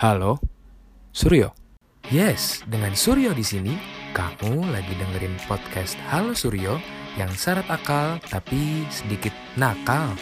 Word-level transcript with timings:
Halo, 0.00 0.40
Suryo. 1.12 1.52
Yes, 2.08 2.64
dengan 2.64 2.96
Suryo 2.96 3.36
di 3.36 3.44
sini, 3.44 3.76
kamu 4.16 4.72
lagi 4.72 4.96
dengerin 4.96 5.36
podcast 5.44 5.92
Halo 6.08 6.32
Suryo 6.32 6.80
yang 7.20 7.28
syarat 7.36 7.68
akal 7.68 8.16
tapi 8.32 8.88
sedikit 8.88 9.36
nakal. 9.60 10.16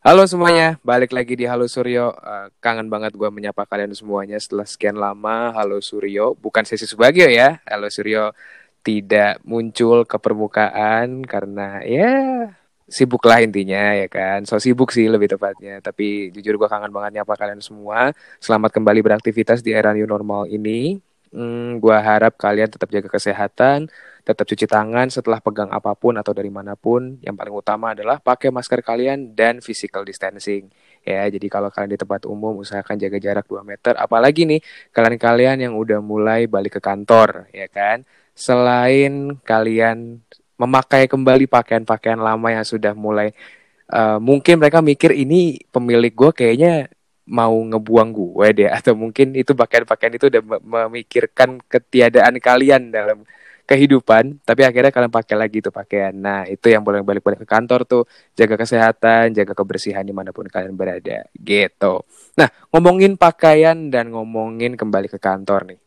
Halo 0.00 0.24
semuanya, 0.24 0.80
balik 0.80 1.12
lagi 1.12 1.36
di 1.36 1.44
Halo 1.44 1.68
Suryo. 1.68 2.16
Uh, 2.16 2.48
kangen 2.64 2.88
banget 2.88 3.20
gue 3.20 3.28
menyapa 3.28 3.68
kalian 3.68 3.92
semuanya 3.92 4.40
setelah 4.40 4.64
sekian 4.64 4.96
lama. 4.96 5.52
Halo 5.52 5.76
Suryo, 5.84 6.40
bukan 6.40 6.64
sesi 6.64 6.88
Subagio 6.88 7.28
ya. 7.28 7.60
Halo 7.68 7.92
Suryo 7.92 8.32
tidak 8.80 9.44
muncul 9.44 10.08
ke 10.08 10.16
permukaan 10.16 11.20
karena 11.20 11.84
ya 11.84 12.56
sibuk 12.88 13.22
lah 13.28 13.42
intinya 13.42 13.94
ya 13.94 14.06
kan. 14.10 14.46
So 14.48 14.58
sibuk 14.62 14.90
sih 14.94 15.06
lebih 15.10 15.30
tepatnya. 15.34 15.78
Tapi 15.82 16.30
jujur 16.34 16.58
gue 16.60 16.68
kangen 16.70 16.90
banget 16.94 17.22
nyapa 17.22 17.34
kalian 17.38 17.60
semua. 17.62 18.10
Selamat 18.42 18.70
kembali 18.74 19.00
beraktivitas 19.02 19.62
di 19.62 19.74
era 19.74 19.90
new 19.94 20.06
normal 20.06 20.46
ini. 20.50 20.98
Hmm, 21.32 21.80
gue 21.80 21.96
harap 21.96 22.36
kalian 22.36 22.68
tetap 22.68 22.92
jaga 22.92 23.08
kesehatan, 23.08 23.88
tetap 24.20 24.44
cuci 24.44 24.68
tangan 24.68 25.08
setelah 25.08 25.40
pegang 25.40 25.72
apa 25.72 25.96
pun 25.96 26.12
atau 26.20 26.36
dari 26.36 26.52
mana 26.52 26.76
pun. 26.76 27.16
Yang 27.24 27.34
paling 27.40 27.54
utama 27.56 27.86
adalah 27.96 28.20
pakai 28.20 28.52
masker 28.52 28.84
kalian 28.84 29.32
dan 29.32 29.64
physical 29.64 30.04
distancing. 30.04 30.68
Ya, 31.00 31.24
jadi 31.32 31.48
kalau 31.48 31.72
kalian 31.72 31.96
di 31.96 32.00
tempat 32.04 32.28
umum 32.28 32.60
usahakan 32.60 33.00
jaga 33.00 33.16
jarak 33.16 33.48
2 33.48 33.64
meter. 33.64 33.96
Apalagi 33.96 34.44
nih 34.44 34.60
kalian-kalian 34.92 35.56
yang 35.64 35.74
udah 35.80 36.04
mulai 36.04 36.44
balik 36.44 36.76
ke 36.76 36.80
kantor, 36.84 37.48
ya 37.48 37.64
kan. 37.72 38.04
Selain 38.36 39.40
kalian 39.40 40.20
memakai 40.60 41.08
kembali 41.08 41.48
pakaian-pakaian 41.48 42.20
lama 42.20 42.48
yang 42.52 42.64
sudah 42.66 42.92
mulai 42.92 43.32
uh, 43.92 44.18
mungkin 44.18 44.60
mereka 44.60 44.80
mikir 44.80 45.12
ini 45.12 45.60
pemilik 45.68 46.12
gue 46.12 46.30
kayaknya 46.32 46.88
mau 47.28 47.54
ngebuang 47.54 48.10
gue 48.12 48.46
deh 48.64 48.70
atau 48.78 48.96
mungkin 48.96 49.36
itu 49.36 49.52
pakaian-pakaian 49.54 50.14
itu 50.18 50.26
udah 50.32 50.42
memikirkan 50.62 51.60
ketiadaan 51.68 52.36
kalian 52.42 52.90
dalam 52.90 53.24
kehidupan 53.62 54.42
tapi 54.42 54.66
akhirnya 54.66 54.90
kalian 54.90 55.12
pakai 55.14 55.36
lagi 55.38 55.62
itu 55.62 55.70
pakaian. 55.70 56.12
Nah 56.12 56.44
itu 56.50 56.66
yang 56.66 56.82
boleh 56.82 57.00
balik-balik 57.06 57.46
ke 57.46 57.48
kantor 57.48 57.86
tuh 57.86 58.02
jaga 58.34 58.58
kesehatan 58.58 59.32
jaga 59.32 59.54
kebersihan 59.54 60.02
di 60.02 60.10
mana 60.10 60.34
pun 60.34 60.44
kalian 60.50 60.74
berada 60.74 61.24
gitu. 61.38 62.02
Nah 62.36 62.48
ngomongin 62.74 63.14
pakaian 63.14 63.88
dan 63.88 64.10
ngomongin 64.10 64.74
kembali 64.74 65.06
ke 65.08 65.16
kantor 65.22 65.72
nih 65.72 65.78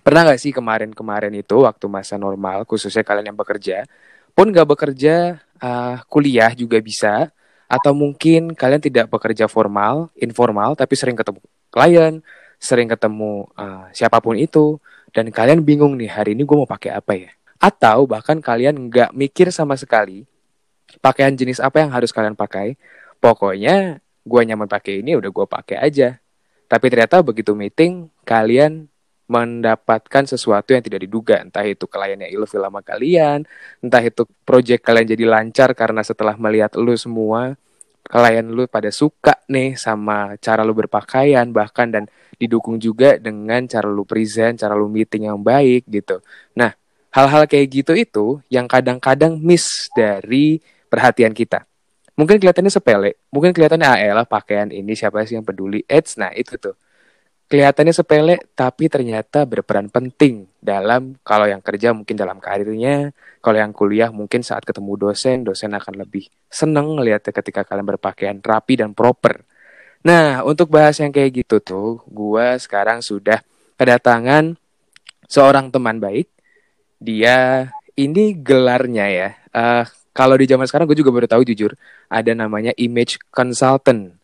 pernah 0.00 0.32
gak 0.32 0.40
sih 0.40 0.56
kemarin-kemarin 0.56 1.36
itu 1.36 1.68
waktu 1.68 1.84
masa 1.92 2.16
normal 2.16 2.64
khususnya 2.64 3.04
kalian 3.04 3.34
yang 3.34 3.38
bekerja 3.38 3.84
pun 4.32 4.48
gak 4.48 4.64
bekerja 4.64 5.44
uh, 5.60 6.00
kuliah 6.08 6.56
juga 6.56 6.80
bisa 6.80 7.28
atau 7.72 7.96
mungkin 7.96 8.52
kalian 8.52 8.84
tidak 8.84 9.08
bekerja 9.08 9.48
formal, 9.48 10.12
informal, 10.20 10.76
tapi 10.76 10.92
sering 10.92 11.16
ketemu 11.16 11.40
klien, 11.72 12.20
sering 12.60 12.84
ketemu 12.84 13.48
uh, 13.56 13.88
siapa 13.96 14.20
pun 14.20 14.36
itu, 14.36 14.76
dan 15.16 15.32
kalian 15.32 15.64
bingung 15.64 15.96
nih 15.96 16.12
hari 16.12 16.36
ini 16.36 16.44
gue 16.44 16.52
mau 16.52 16.68
pakai 16.68 16.92
apa 16.92 17.16
ya? 17.16 17.32
Atau 17.56 18.04
bahkan 18.04 18.44
kalian 18.44 18.92
nggak 18.92 19.16
mikir 19.16 19.48
sama 19.48 19.80
sekali 19.80 20.28
pakaian 21.00 21.32
jenis 21.32 21.64
apa 21.64 21.80
yang 21.80 21.88
harus 21.88 22.12
kalian 22.12 22.36
pakai. 22.36 22.76
Pokoknya 23.16 24.04
gue 24.20 24.40
nyaman 24.44 24.68
pakai 24.68 25.00
ini 25.00 25.16
udah 25.16 25.32
gue 25.32 25.46
pakai 25.48 25.80
aja. 25.80 26.20
Tapi 26.68 26.86
ternyata 26.92 27.24
begitu 27.24 27.56
meeting 27.56 28.12
kalian 28.28 28.91
mendapatkan 29.30 30.24
sesuatu 30.26 30.74
yang 30.74 30.82
tidak 30.82 31.06
diduga 31.06 31.40
entah 31.40 31.64
itu 31.64 31.86
kliennya 31.86 32.28
ilfil 32.28 32.62
sama 32.62 32.82
kalian 32.82 33.46
entah 33.80 34.02
itu 34.02 34.26
project 34.42 34.82
kalian 34.82 35.06
jadi 35.08 35.24
lancar 35.24 35.70
karena 35.72 36.02
setelah 36.02 36.34
melihat 36.36 36.74
lu 36.76 36.92
semua 36.98 37.54
klien 38.02 38.44
lu 38.44 38.66
pada 38.66 38.90
suka 38.90 39.38
nih 39.46 39.78
sama 39.78 40.34
cara 40.42 40.66
lu 40.66 40.74
berpakaian 40.74 41.48
bahkan 41.54 41.88
dan 41.88 42.04
didukung 42.42 42.82
juga 42.82 43.16
dengan 43.22 43.62
cara 43.70 43.86
lu 43.86 44.02
present, 44.02 44.58
cara 44.58 44.74
lu 44.74 44.90
meeting 44.90 45.30
yang 45.30 45.38
baik 45.38 45.86
gitu. 45.86 46.18
Nah, 46.58 46.74
hal-hal 47.14 47.46
kayak 47.46 47.66
gitu 47.70 47.92
itu 47.94 48.26
yang 48.50 48.66
kadang-kadang 48.66 49.38
miss 49.38 49.86
dari 49.94 50.58
perhatian 50.90 51.30
kita. 51.30 51.62
Mungkin 52.18 52.42
kelihatannya 52.42 52.68
sepele, 52.68 53.16
mungkin 53.32 53.56
kelihatannya 53.56 53.88
ah 53.88 53.98
lah 54.20 54.26
pakaian 54.28 54.68
ini 54.68 54.92
siapa 54.92 55.24
sih 55.24 55.38
yang 55.38 55.46
peduli. 55.46 55.80
Eits, 55.88 56.20
nah 56.20 56.28
itu 56.34 56.58
tuh 56.60 56.76
kelihatannya 57.52 57.92
sepele 57.92 58.40
tapi 58.56 58.88
ternyata 58.88 59.44
berperan 59.44 59.92
penting 59.92 60.48
dalam 60.56 61.20
kalau 61.20 61.44
yang 61.44 61.60
kerja 61.60 61.92
mungkin 61.92 62.16
dalam 62.16 62.40
karirnya, 62.40 63.12
kalau 63.44 63.60
yang 63.60 63.76
kuliah 63.76 64.08
mungkin 64.08 64.40
saat 64.40 64.64
ketemu 64.64 64.96
dosen, 64.96 65.44
dosen 65.44 65.76
akan 65.76 66.00
lebih 66.00 66.32
seneng 66.48 66.96
ngeliatnya 66.96 67.28
ketika 67.28 67.68
kalian 67.68 67.84
berpakaian 67.84 68.40
rapi 68.40 68.80
dan 68.80 68.96
proper. 68.96 69.44
Nah, 70.00 70.40
untuk 70.48 70.72
bahas 70.72 70.96
yang 70.96 71.12
kayak 71.12 71.44
gitu 71.44 71.60
tuh, 71.60 72.00
gue 72.08 72.56
sekarang 72.56 73.04
sudah 73.04 73.44
kedatangan 73.76 74.56
seorang 75.28 75.68
teman 75.68 76.00
baik. 76.00 76.32
Dia 77.04 77.68
ini 78.00 78.32
gelarnya 78.32 79.06
ya. 79.12 79.28
Uh, 79.52 79.84
kalau 80.16 80.40
di 80.40 80.48
zaman 80.48 80.64
sekarang 80.64 80.88
gue 80.88 80.96
juga 80.96 81.12
baru 81.12 81.28
tahu 81.28 81.44
jujur 81.44 81.76
ada 82.08 82.32
namanya 82.32 82.72
image 82.80 83.20
consultant. 83.28 84.16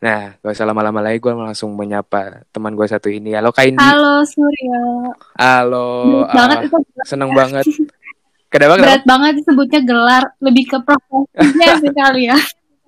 Nah, 0.00 0.32
gak 0.40 0.56
usah 0.56 0.64
lama-lama 0.64 1.04
lagi 1.04 1.20
gue 1.20 1.28
langsung 1.28 1.76
menyapa 1.76 2.48
teman 2.56 2.72
gue 2.72 2.88
satu 2.88 3.12
ini. 3.12 3.36
Halo 3.36 3.52
Kak 3.52 3.68
Indi. 3.68 3.84
Halo 3.84 4.24
Surya. 4.24 4.80
Halo. 5.36 5.88
Berat 6.24 6.32
uh, 6.32 6.36
banget 6.40 6.58
itu. 6.64 6.76
Seneng 7.04 7.30
banget. 7.36 7.64
Kenapa, 8.50 8.80
Berat 8.80 9.04
banget 9.04 9.32
disebutnya 9.44 9.80
gelar, 9.84 10.24
lebih 10.40 10.64
ke 10.72 10.78
profesinya 10.82 11.68
sih 11.84 11.92
kali 11.92 12.22
ya. 12.32 12.38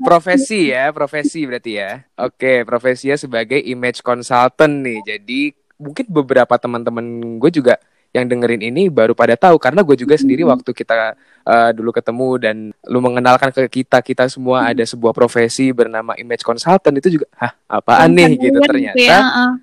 Profesi 0.02 0.60
ya, 0.72 0.90
profesi 0.90 1.40
berarti 1.44 1.72
ya. 1.78 2.00
Oke, 2.16 2.64
profesinya 2.64 3.14
sebagai 3.20 3.60
image 3.60 4.00
consultant 4.00 4.82
nih. 4.82 4.98
Jadi 5.04 5.52
mungkin 5.78 6.08
beberapa 6.08 6.56
teman-teman 6.56 7.04
gue 7.38 7.50
juga 7.52 7.76
yang 8.12 8.28
dengerin 8.28 8.60
ini 8.60 8.92
baru 8.92 9.16
pada 9.16 9.34
tahu 9.40 9.56
karena 9.56 9.80
gue 9.80 9.96
juga 9.96 10.14
sendiri 10.20 10.44
waktu 10.44 10.70
kita 10.76 11.16
uh, 11.48 11.70
dulu 11.72 11.96
ketemu 11.96 12.28
dan 12.36 12.56
lu 12.84 13.00
mengenalkan 13.00 13.48
ke 13.48 13.82
kita 13.82 14.04
kita 14.04 14.28
semua 14.28 14.68
ada 14.68 14.84
sebuah 14.84 15.16
profesi 15.16 15.72
bernama 15.72 16.12
image 16.20 16.44
consultant 16.44 16.92
itu 17.00 17.16
juga 17.16 17.26
hah 17.40 17.52
apaan 17.72 18.12
nih 18.12 18.36
gitu 18.36 18.58
ternyata 18.60 19.00
ya, 19.00 19.18
uh. 19.20 19.54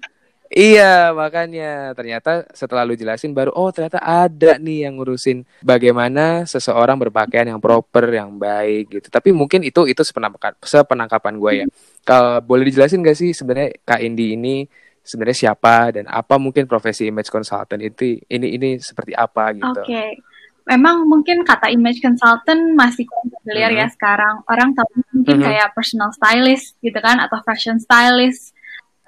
Iya, 0.50 1.14
makanya 1.14 1.94
ternyata 1.94 2.42
setelah 2.58 2.82
lu 2.82 2.98
jelasin 2.98 3.38
baru 3.38 3.54
oh 3.54 3.70
ternyata 3.70 4.02
ada 4.02 4.58
nih 4.58 4.90
yang 4.90 4.98
ngurusin 4.98 5.46
bagaimana 5.62 6.42
seseorang 6.50 6.98
berpakaian 6.98 7.54
yang 7.54 7.62
proper, 7.62 8.10
yang 8.10 8.34
baik 8.34 8.98
gitu. 8.98 9.08
Tapi 9.14 9.30
mungkin 9.30 9.62
itu 9.62 9.86
itu 9.86 10.02
sepenangkapan 10.02 10.58
sepenangkapan 10.58 11.34
gue 11.38 11.52
ya. 11.54 11.66
Kalau 12.02 12.42
boleh 12.42 12.66
dijelasin 12.66 13.06
gak 13.06 13.14
sih 13.14 13.30
sebenarnya 13.30 13.78
Kak 13.86 14.02
Indi 14.02 14.34
ini 14.34 14.66
sebenarnya 15.10 15.50
siapa 15.50 15.90
dan 15.90 16.06
apa 16.06 16.38
mungkin 16.38 16.70
profesi 16.70 17.10
image 17.10 17.34
consultant 17.34 17.82
itu 17.82 18.22
ini 18.30 18.54
ini 18.54 18.70
seperti 18.78 19.18
apa 19.18 19.58
gitu. 19.58 19.82
Oke. 19.82 19.90
Okay. 19.90 20.10
Memang 20.70 21.10
mungkin 21.10 21.42
kata 21.42 21.74
image 21.74 21.98
consultant 21.98 22.78
masih 22.78 23.10
kurang 23.10 23.34
familiar 23.42 23.74
mm 23.74 23.78
-hmm. 23.82 23.90
ya 23.90 23.96
sekarang. 23.98 24.36
Orang 24.46 24.78
tahu 24.78 25.02
mungkin 25.18 25.18
mm 25.26 25.42
-hmm. 25.42 25.48
kayak 25.50 25.68
personal 25.74 26.14
stylist 26.14 26.78
gitu 26.86 27.00
kan 27.02 27.18
atau 27.18 27.42
fashion 27.42 27.82
stylist. 27.82 28.54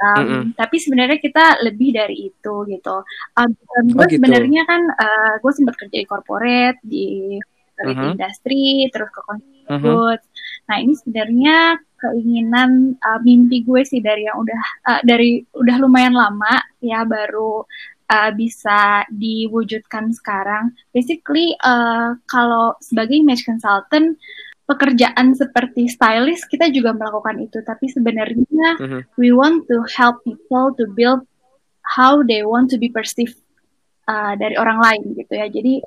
Um, 0.01 0.17
mm 0.17 0.25
-hmm. 0.25 0.43
Tapi 0.57 0.75
sebenarnya 0.81 1.21
kita 1.21 1.61
lebih 1.61 1.93
dari 1.93 2.33
itu 2.33 2.55
gitu. 2.65 3.05
Um, 3.37 3.53
gue 3.85 4.01
oh, 4.01 4.09
gitu. 4.09 4.17
sebenarnya 4.17 4.65
kan 4.65 4.81
uh, 4.89 5.33
gue 5.37 5.51
sempat 5.53 5.77
kerja 5.77 6.01
di 6.01 6.07
corporate 6.09 6.81
di 6.81 7.37
mm 7.77 7.93
-hmm. 7.93 8.09
industri 8.17 8.89
terus 8.89 9.13
ke 9.13 9.21
consumer 9.21 9.69
-hmm. 9.69 9.85
goods. 9.85 10.25
Nah 10.65 10.77
ini 10.81 10.93
sebenarnya 10.97 11.57
keinginan 12.01 12.97
uh, 12.99 13.19
mimpi 13.21 13.61
gue 13.61 13.85
sih 13.85 14.01
dari 14.01 14.25
yang 14.25 14.41
udah 14.41 14.61
uh, 14.89 15.01
dari 15.05 15.45
udah 15.53 15.77
lumayan 15.77 16.17
lama 16.17 16.59
ya 16.81 17.05
baru 17.05 17.63
uh, 18.11 18.31
bisa 18.33 19.05
diwujudkan 19.13 20.11
sekarang. 20.11 20.73
Basically 20.91 21.55
uh, 21.61 22.17
kalau 22.27 22.75
sebagai 22.83 23.21
image 23.21 23.45
consultant 23.45 24.17
pekerjaan 24.65 25.35
seperti 25.35 25.91
stylist 25.91 26.47
kita 26.47 26.71
juga 26.71 26.95
melakukan 26.95 27.43
itu 27.43 27.59
tapi 27.67 27.91
sebenarnya 27.91 28.79
mm 28.79 28.87
-hmm. 28.87 29.01
we 29.19 29.35
want 29.35 29.67
to 29.67 29.83
help 29.91 30.23
people 30.23 30.71
to 30.75 30.87
build 30.95 31.21
how 31.83 32.23
they 32.23 32.45
want 32.45 32.71
to 32.71 32.79
be 32.79 32.87
perceived 32.87 33.35
uh, 34.07 34.33
dari 34.39 34.55
orang 34.55 34.79
lain 34.79 35.01
gitu 35.17 35.33
ya. 35.35 35.47
Jadi 35.51 35.83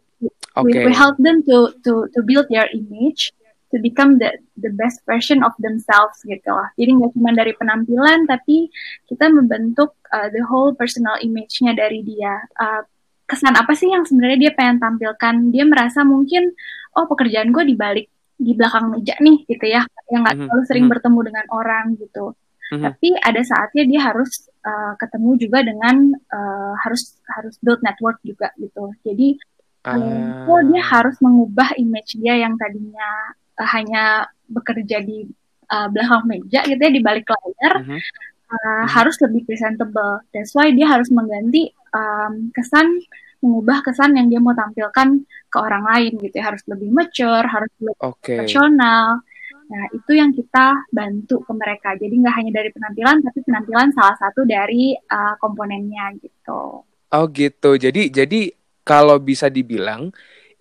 okay. 0.57 0.65
we, 0.65 0.73
we 0.89 0.93
help 0.93 1.17
them 1.21 1.41
to 1.45 1.73
to 1.83 2.07
to 2.13 2.21
build 2.23 2.47
their 2.53 2.69
image 2.73 3.33
to 3.75 3.83
become 3.83 4.23
the 4.23 4.31
the 4.63 4.71
best 4.79 5.03
version 5.03 5.43
of 5.43 5.51
themselves 5.59 6.23
gitu 6.23 6.55
lah. 6.55 6.71
Jadi 6.79 6.95
nggak 6.95 7.11
cuma 7.19 7.35
dari 7.35 7.51
penampilan, 7.59 8.31
tapi 8.31 8.71
kita 9.11 9.27
membentuk 9.35 9.99
uh, 10.15 10.31
the 10.31 10.47
whole 10.47 10.71
personal 10.79 11.19
image-nya 11.19 11.75
dari 11.75 12.07
dia. 12.07 12.39
Uh, 12.55 12.87
kesan 13.27 13.59
apa 13.59 13.75
sih 13.75 13.91
yang 13.91 14.07
sebenarnya 14.07 14.49
dia 14.49 14.53
pengen 14.55 14.79
tampilkan? 14.79 15.51
Dia 15.51 15.67
merasa 15.67 16.07
mungkin, 16.07 16.55
oh 16.95 17.11
pekerjaan 17.11 17.51
gue 17.51 17.67
di 17.67 17.75
balik 17.75 18.07
di 18.39 18.55
belakang 18.55 18.95
meja 18.95 19.19
nih 19.19 19.43
gitu 19.47 19.67
ya, 19.67 19.83
yang 20.11 20.23
nggak 20.23 20.39
mm-hmm. 20.39 20.51
terlalu 20.55 20.63
sering 20.71 20.87
mm-hmm. 20.87 20.95
bertemu 20.95 21.21
dengan 21.27 21.45
orang 21.51 21.85
gitu. 21.99 22.27
Mm-hmm. 22.71 22.83
Tapi 22.87 23.09
ada 23.19 23.43
saatnya 23.43 23.85
dia 23.91 24.01
harus 24.07 24.31
uh, 24.63 24.95
ketemu 25.03 25.31
juga 25.39 25.59
dengan 25.67 25.97
uh, 26.31 26.75
harus 26.79 27.19
harus 27.35 27.55
build 27.59 27.83
network 27.83 28.23
juga 28.23 28.55
gitu. 28.61 28.95
Jadi 29.03 29.39
uh... 29.87 30.47
oh 30.47 30.61
dia 30.63 30.83
harus 30.83 31.17
mengubah 31.19 31.75
image 31.81 32.19
dia 32.21 32.39
yang 32.39 32.55
tadinya 32.61 33.35
uh, 33.59 33.69
hanya 33.75 34.29
bekerja 34.51 35.01
di 35.03 35.25
uh, 35.73 35.89
belakang 35.89 36.25
meja 36.29 36.61
gitu 36.67 36.81
ya 36.81 36.93
di 36.93 37.03
balik 37.03 37.29
layar 37.29 37.75
mm 37.81 37.85
-hmm. 37.85 37.99
uh, 37.99 38.55
mm-hmm. 38.55 38.87
harus 38.91 39.17
lebih 39.21 39.43
presentable. 39.49 40.23
That's 40.35 40.53
why 40.53 40.71
dia 40.73 40.91
harus 40.91 41.09
mengganti 41.09 41.73
um, 41.95 42.51
kesan 42.53 43.01
mengubah 43.45 43.85
kesan 43.85 44.17
yang 44.17 44.33
dia 44.33 44.41
mau 44.41 44.57
tampilkan 44.57 45.21
ke 45.53 45.59
orang 45.61 45.85
lain 45.85 46.17
gitu 46.17 46.33
ya 46.41 46.49
harus 46.49 46.65
lebih 46.65 46.89
mature 46.89 47.45
harus 47.45 47.69
lebih 47.77 48.01
okay. 48.01 48.41
profesional 48.41 49.21
nah 49.65 49.85
itu 49.93 50.13
yang 50.17 50.33
kita 50.33 50.89
bantu 50.89 51.45
ke 51.45 51.53
mereka 51.53 51.93
jadi 51.97 52.13
nggak 52.13 52.35
hanya 52.37 52.53
dari 52.53 52.69
penampilan 52.73 53.21
tapi 53.21 53.39
penampilan 53.45 53.89
salah 53.93 54.17
satu 54.17 54.49
dari 54.49 54.97
uh, 54.97 55.37
komponennya 55.41 56.17
gitu 56.21 56.85
oh 56.89 57.25
gitu 57.33 57.71
jadi 57.77 58.09
jadi 58.09 58.53
kalau 58.85 59.21
bisa 59.21 59.49
dibilang 59.49 60.13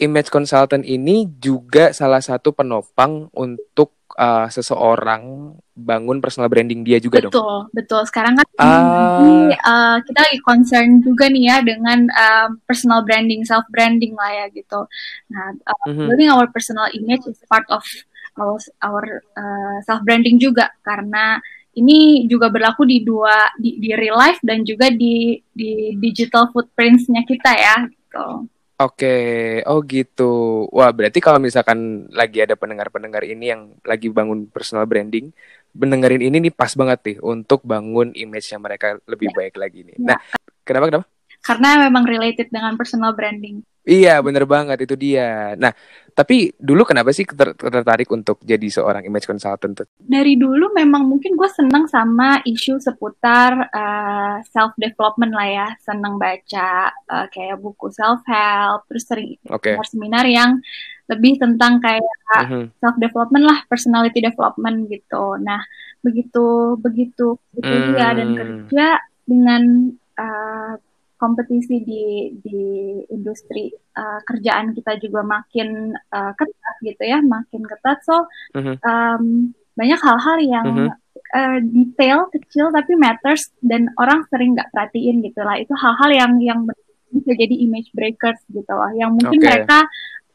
image 0.04 0.28
consultant 0.28 0.84
ini 0.84 1.26
juga 1.40 1.96
salah 1.96 2.20
satu 2.20 2.52
penopang 2.52 3.32
untuk 3.32 4.04
uh, 4.20 4.48
seseorang 4.50 5.56
bangun 5.74 6.22
personal 6.22 6.52
branding 6.52 6.86
dia 6.86 7.02
juga 7.02 7.24
betul, 7.24 7.32
dong. 7.32 7.34
Betul, 7.34 7.58
betul. 7.74 8.02
Sekarang 8.06 8.34
kan 8.38 8.46
uh, 8.60 8.68
lagi, 8.68 9.34
uh, 9.58 9.98
kita 10.06 10.20
lagi 10.22 10.40
concern 10.46 10.90
juga 11.02 11.26
nih 11.32 11.44
ya 11.50 11.58
dengan 11.66 12.00
uh, 12.14 12.48
personal 12.70 13.02
branding, 13.02 13.42
self 13.48 13.66
branding 13.74 14.14
lah 14.14 14.32
ya 14.44 14.46
gitu. 14.54 14.86
Nah, 15.34 15.48
uh, 15.66 15.74
mm-hmm. 15.90 16.08
building 16.12 16.30
our 16.30 16.48
personal 16.52 16.88
image 16.94 17.26
is 17.26 17.40
part 17.50 17.66
of 17.74 17.82
our 18.38 18.58
our 18.86 19.24
uh, 19.38 19.78
self 19.86 20.02
branding 20.06 20.38
juga 20.38 20.70
karena 20.86 21.42
ini 21.74 22.30
juga 22.30 22.54
berlaku 22.54 22.86
di 22.86 23.02
dua 23.02 23.50
di, 23.58 23.82
di 23.82 23.98
real 23.98 24.14
life 24.14 24.38
dan 24.46 24.62
juga 24.62 24.94
di 24.94 25.42
di 25.50 25.98
digital 25.98 26.54
footprints-nya 26.54 27.26
kita 27.26 27.50
ya 27.50 27.76
gitu. 27.90 28.46
Oke, 28.82 29.16
oh 29.70 29.80
gitu. 29.86 30.66
Wah, 30.74 30.90
berarti 30.90 31.22
kalau 31.22 31.38
misalkan 31.38 32.10
lagi 32.10 32.42
ada 32.42 32.58
pendengar-pendengar 32.58 33.22
ini 33.22 33.54
yang 33.54 33.78
lagi 33.86 34.10
bangun 34.10 34.50
personal 34.50 34.90
branding, 34.90 35.30
mendengarin 35.78 36.26
ini 36.26 36.50
nih 36.50 36.54
pas 36.54 36.74
banget 36.74 37.00
nih 37.06 37.18
untuk 37.22 37.62
bangun 37.62 38.14
image-nya 38.18 38.58
mereka 38.58 38.98
lebih 39.06 39.30
ya. 39.30 39.36
baik 39.38 39.56
lagi 39.62 39.80
nih. 39.86 39.96
Ya. 40.02 40.06
Nah, 40.14 40.18
kenapa 40.66 40.86
kenapa? 40.90 41.06
Karena 41.44 41.70
memang 41.86 42.04
related 42.08 42.50
dengan 42.50 42.74
personal 42.74 43.14
branding. 43.14 43.62
Iya, 43.84 44.24
bener 44.24 44.48
banget 44.48 44.88
itu 44.88 44.96
dia. 44.96 45.60
Nah, 45.60 45.76
tapi 46.16 46.56
dulu 46.56 46.88
kenapa 46.88 47.12
sih 47.12 47.28
tertarik 47.28 48.08
untuk 48.16 48.40
jadi 48.40 48.64
seorang 48.72 49.04
image 49.04 49.28
consultant? 49.28 49.84
Dari 50.00 50.40
dulu 50.40 50.72
memang 50.72 51.04
mungkin 51.04 51.36
gue 51.36 51.50
seneng 51.52 51.92
sama 51.92 52.40
isu 52.48 52.80
seputar 52.80 53.52
uh, 53.68 54.40
eh, 54.40 54.48
self 54.48 54.72
development 54.80 55.36
lah 55.36 55.48
ya, 55.52 55.68
seneng 55.84 56.16
baca 56.16 56.96
uh, 57.12 57.28
kayak 57.28 57.60
buku 57.60 57.92
self 57.92 58.24
help, 58.24 58.88
terus 58.88 59.04
sering 59.04 59.36
okay. 59.52 59.76
seminar 59.92 60.24
yang 60.32 60.64
lebih 61.12 61.36
tentang 61.36 61.84
kayak 61.84 62.08
mm 62.08 62.46
-hmm. 62.48 62.64
self 62.80 62.96
development 62.96 63.44
lah, 63.44 63.60
personality 63.68 64.24
development 64.24 64.88
gitu. 64.88 65.36
Nah, 65.44 65.60
begitu 66.00 66.80
begitu 66.80 67.36
begitu 67.52 67.76
mm. 67.76 67.86
dia 67.92 68.08
dan 68.16 68.28
kerja 68.32 68.88
dengan 69.28 69.92
uh, 70.16 70.80
kompetisi 71.24 71.80
di 71.80 72.36
di 72.44 72.60
industri 73.08 73.72
uh, 73.96 74.20
kerjaan 74.28 74.76
kita 74.76 75.00
juga 75.00 75.24
makin 75.24 75.96
uh, 75.96 76.36
ketat 76.36 76.76
gitu 76.84 77.04
ya, 77.08 77.24
makin 77.24 77.64
ketat. 77.64 78.04
So 78.04 78.28
uh-huh. 78.52 78.76
um, 78.84 79.56
banyak 79.80 80.00
hal-hal 80.04 80.38
yang 80.44 80.68
uh-huh. 80.68 80.92
uh, 81.32 81.60
detail 81.64 82.28
kecil 82.28 82.76
tapi 82.76 83.00
matters 83.00 83.56
dan 83.64 83.88
orang 83.96 84.28
sering 84.28 84.60
nggak 84.60 84.68
perhatiin 84.76 85.24
gitu 85.24 85.40
lah. 85.40 85.56
Itu 85.56 85.72
hal-hal 85.80 86.12
yang 86.12 86.34
yang 86.44 86.60
bisa 87.16 87.32
jadi 87.40 87.56
image 87.64 87.96
breakers 87.96 88.44
gitu 88.52 88.74
lah. 88.76 88.92
Yang 88.92 89.24
mungkin 89.24 89.40
okay. 89.40 89.48
mereka 89.48 89.80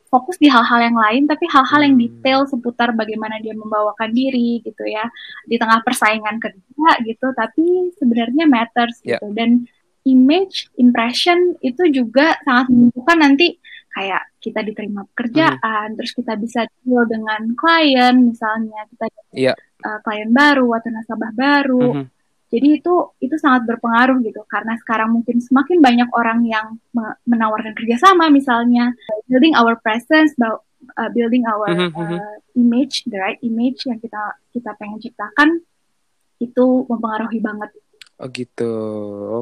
fokus 0.09 0.41
di 0.41 0.49
hal-hal 0.49 0.81
yang 0.89 0.97
lain 0.97 1.23
tapi 1.29 1.45
hal-hal 1.53 1.85
yang 1.85 1.95
hmm. 2.01 2.05
detail 2.09 2.41
seputar 2.49 2.97
bagaimana 2.97 3.37
dia 3.45 3.53
membawakan 3.53 4.11
diri 4.11 4.65
gitu 4.65 4.89
ya 4.89 5.05
di 5.45 5.61
tengah 5.61 5.85
persaingan 5.85 6.41
kerja 6.41 6.89
gitu 7.05 7.27
tapi 7.37 7.93
sebenarnya 8.01 8.49
matters 8.49 9.05
yeah. 9.05 9.21
gitu 9.21 9.37
dan 9.37 9.69
image, 10.09 10.73
impression 10.81 11.61
itu 11.61 11.85
juga 11.93 12.41
sangat 12.49 12.73
menentukan 12.73 13.19
nanti 13.21 13.61
kayak 13.93 14.23
kita 14.39 14.61
diterima 14.63 15.05
pekerjaan, 15.13 15.93
mm. 15.93 15.97
terus 15.99 16.13
kita 16.15 16.33
bisa 16.39 16.65
deal 16.87 17.05
dengan 17.05 17.53
klien, 17.59 18.15
misalnya 18.17 18.87
kita 18.95 19.05
yeah. 19.35 19.53
Iya. 19.53 19.55
uh, 19.85 19.99
klien 20.07 20.31
baru 20.31 20.69
atau 20.79 20.89
nasabah 20.95 21.33
baru. 21.35 21.89
Mm 21.93 21.97
-hmm. 22.01 22.17
Jadi 22.49 22.81
itu 22.81 22.95
itu 23.21 23.37
sangat 23.37 23.69
berpengaruh 23.69 24.25
gitu 24.25 24.41
karena 24.49 24.73
sekarang 24.81 25.21
mungkin 25.21 25.37
semakin 25.37 25.85
banyak 25.85 26.09
orang 26.17 26.49
yang 26.49 26.81
menawarkan 27.29 27.77
kerjasama 27.77 28.33
misalnya 28.33 28.97
building 29.29 29.53
our 29.53 29.77
presence, 29.85 30.33
uh, 30.41 30.57
building 31.13 31.45
our 31.45 31.69
mm 31.69 31.93
-hmm. 31.93 32.17
uh, 32.17 32.37
image, 32.57 33.05
the 33.05 33.21
right 33.21 33.37
image 33.45 33.85
yang 33.85 34.01
kita 34.01 34.41
kita 34.57 34.73
pengen 34.81 34.97
ciptakan 34.97 35.61
itu 36.41 36.87
mempengaruhi 36.89 37.43
banget 37.43 37.69
Oh 38.19 38.29
gitu. 38.35 38.73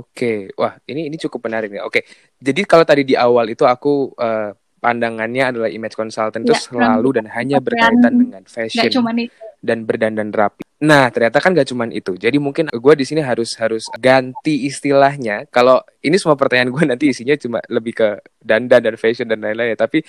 Oke. 0.04 0.52
Wah, 0.60 0.76
ini 0.84 1.08
ini 1.08 1.16
cukup 1.16 1.48
menarik 1.48 1.72
nih. 1.72 1.80
Oke. 1.80 2.04
Jadi 2.36 2.60
kalau 2.68 2.84
tadi 2.84 3.08
di 3.08 3.16
awal 3.16 3.48
itu 3.48 3.64
aku 3.64 4.12
uh, 4.20 4.52
pandangannya 4.76 5.56
adalah 5.56 5.72
image 5.72 5.96
consultant 5.96 6.44
itu 6.44 6.52
ya, 6.52 6.60
selalu 6.60 7.08
dan 7.16 7.26
hanya 7.32 7.58
berkaitan 7.58 8.12
dengan 8.12 8.42
fashion 8.44 8.92
dan 9.64 9.88
berdandan 9.88 10.28
rapi. 10.30 10.62
Nah, 10.76 11.08
ternyata 11.08 11.40
kan 11.40 11.56
gak 11.56 11.72
cuman 11.72 11.88
itu. 11.88 12.20
Jadi 12.20 12.36
mungkin 12.36 12.68
gue 12.68 12.94
di 13.00 13.08
sini 13.08 13.24
harus 13.24 13.56
harus 13.56 13.88
ganti 13.96 14.68
istilahnya. 14.68 15.48
Kalau 15.48 15.80
ini 16.04 16.20
semua 16.20 16.36
pertanyaan 16.36 16.68
gue 16.68 16.84
nanti 16.84 17.08
isinya 17.08 17.32
cuma 17.40 17.64
lebih 17.72 17.96
ke 17.96 18.08
dandan 18.44 18.84
dan 18.84 18.94
fashion 19.00 19.24
dan 19.24 19.40
lain-lain 19.40 19.72
ya. 19.72 19.78
Tapi 19.80 20.04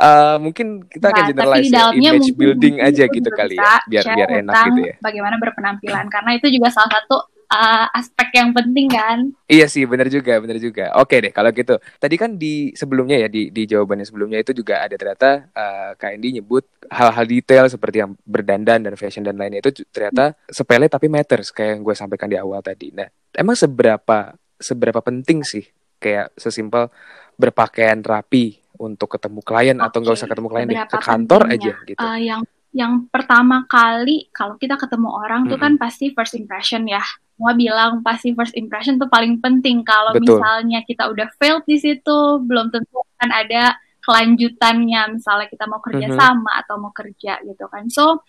uh, 0.00 0.40
mungkin 0.40 0.88
kita 0.88 1.12
akan 1.12 1.20
nah, 1.20 1.28
generalize 1.28 1.68
ya, 1.68 1.92
image 1.92 2.32
building 2.32 2.80
aja 2.80 3.04
gitu 3.12 3.28
kali 3.28 3.60
ya, 3.60 3.84
biar 3.84 4.04
biar 4.08 4.28
enak 4.40 4.54
gitu 4.72 4.80
ya. 4.88 4.94
Bagaimana 5.04 5.36
berpenampilan? 5.36 6.08
Karena 6.08 6.30
itu 6.32 6.48
juga 6.48 6.72
salah 6.72 6.96
satu 6.96 7.35
uh, 7.50 7.86
aspek 7.94 8.28
yang 8.36 8.50
penting 8.50 8.86
kan. 8.90 9.30
Iya 9.46 9.66
sih, 9.70 9.86
benar 9.86 10.10
juga, 10.10 10.38
benar 10.42 10.58
juga. 10.58 10.90
Oke 10.98 11.22
deh, 11.22 11.32
kalau 11.32 11.50
gitu. 11.54 11.78
Tadi 11.98 12.14
kan 12.18 12.34
di 12.34 12.74
sebelumnya 12.74 13.26
ya, 13.26 13.28
di, 13.30 13.50
di 13.54 13.62
jawabannya 13.66 14.06
sebelumnya 14.06 14.38
itu 14.42 14.52
juga 14.54 14.82
ada 14.82 14.94
ternyata 14.94 15.50
uh, 15.54 15.90
Kak 15.94 16.12
Indi 16.18 16.42
nyebut 16.42 16.66
hal-hal 16.90 17.24
detail 17.26 17.64
seperti 17.70 18.02
yang 18.02 18.14
berdandan 18.26 18.86
dan 18.86 18.94
fashion 18.94 19.26
dan 19.26 19.38
lainnya 19.38 19.62
itu 19.62 19.82
ternyata 19.90 20.34
sepele 20.46 20.86
tapi 20.86 21.10
matters 21.10 21.50
kayak 21.50 21.78
yang 21.78 21.80
gue 21.82 21.94
sampaikan 21.94 22.28
di 22.30 22.38
awal 22.38 22.62
tadi. 22.62 22.90
Nah, 22.94 23.06
emang 23.34 23.54
seberapa 23.58 24.34
seberapa 24.56 25.00
penting 25.04 25.44
sih 25.44 25.64
kayak 26.00 26.32
sesimpel 26.36 26.88
berpakaian 27.36 28.00
rapi 28.00 28.60
untuk 28.76 29.16
ketemu 29.16 29.40
klien 29.40 29.76
okay. 29.80 29.86
atau 29.88 29.98
nggak 30.04 30.16
usah 30.16 30.28
ketemu 30.28 30.48
klien 30.52 30.66
deh 30.68 30.80
ke 30.84 30.98
kantor 31.00 31.42
aja 31.48 31.72
gitu. 31.84 32.00
Uh, 32.00 32.18
yang 32.20 32.40
yang 32.76 33.08
pertama 33.08 33.64
kali 33.64 34.28
kalau 34.36 34.60
kita 34.60 34.76
ketemu 34.76 35.08
orang 35.08 35.48
mm 35.48 35.48
-hmm. 35.48 35.52
tuh 35.56 35.58
kan 35.64 35.72
pasti 35.80 36.12
first 36.12 36.36
impression 36.36 36.84
ya 36.84 37.00
semua 37.36 37.52
bilang 37.52 38.00
pasti 38.00 38.32
first 38.32 38.56
impression 38.56 38.96
tuh 38.96 39.12
paling 39.12 39.36
penting. 39.44 39.84
Kalau 39.84 40.16
misalnya 40.16 40.80
kita 40.88 41.04
udah 41.12 41.28
failed 41.36 41.68
di 41.68 41.76
situ, 41.76 42.40
belum 42.40 42.72
tentu 42.72 42.96
akan 42.96 43.28
ada 43.28 43.76
kelanjutannya. 44.00 45.20
Misalnya 45.20 45.44
kita 45.52 45.68
mau 45.68 45.84
kerja 45.84 46.08
mm 46.08 46.16
-hmm. 46.16 46.20
sama 46.24 46.52
atau 46.64 46.80
mau 46.80 46.96
kerja 46.96 47.36
gitu 47.44 47.68
kan. 47.68 47.92
So 47.92 48.24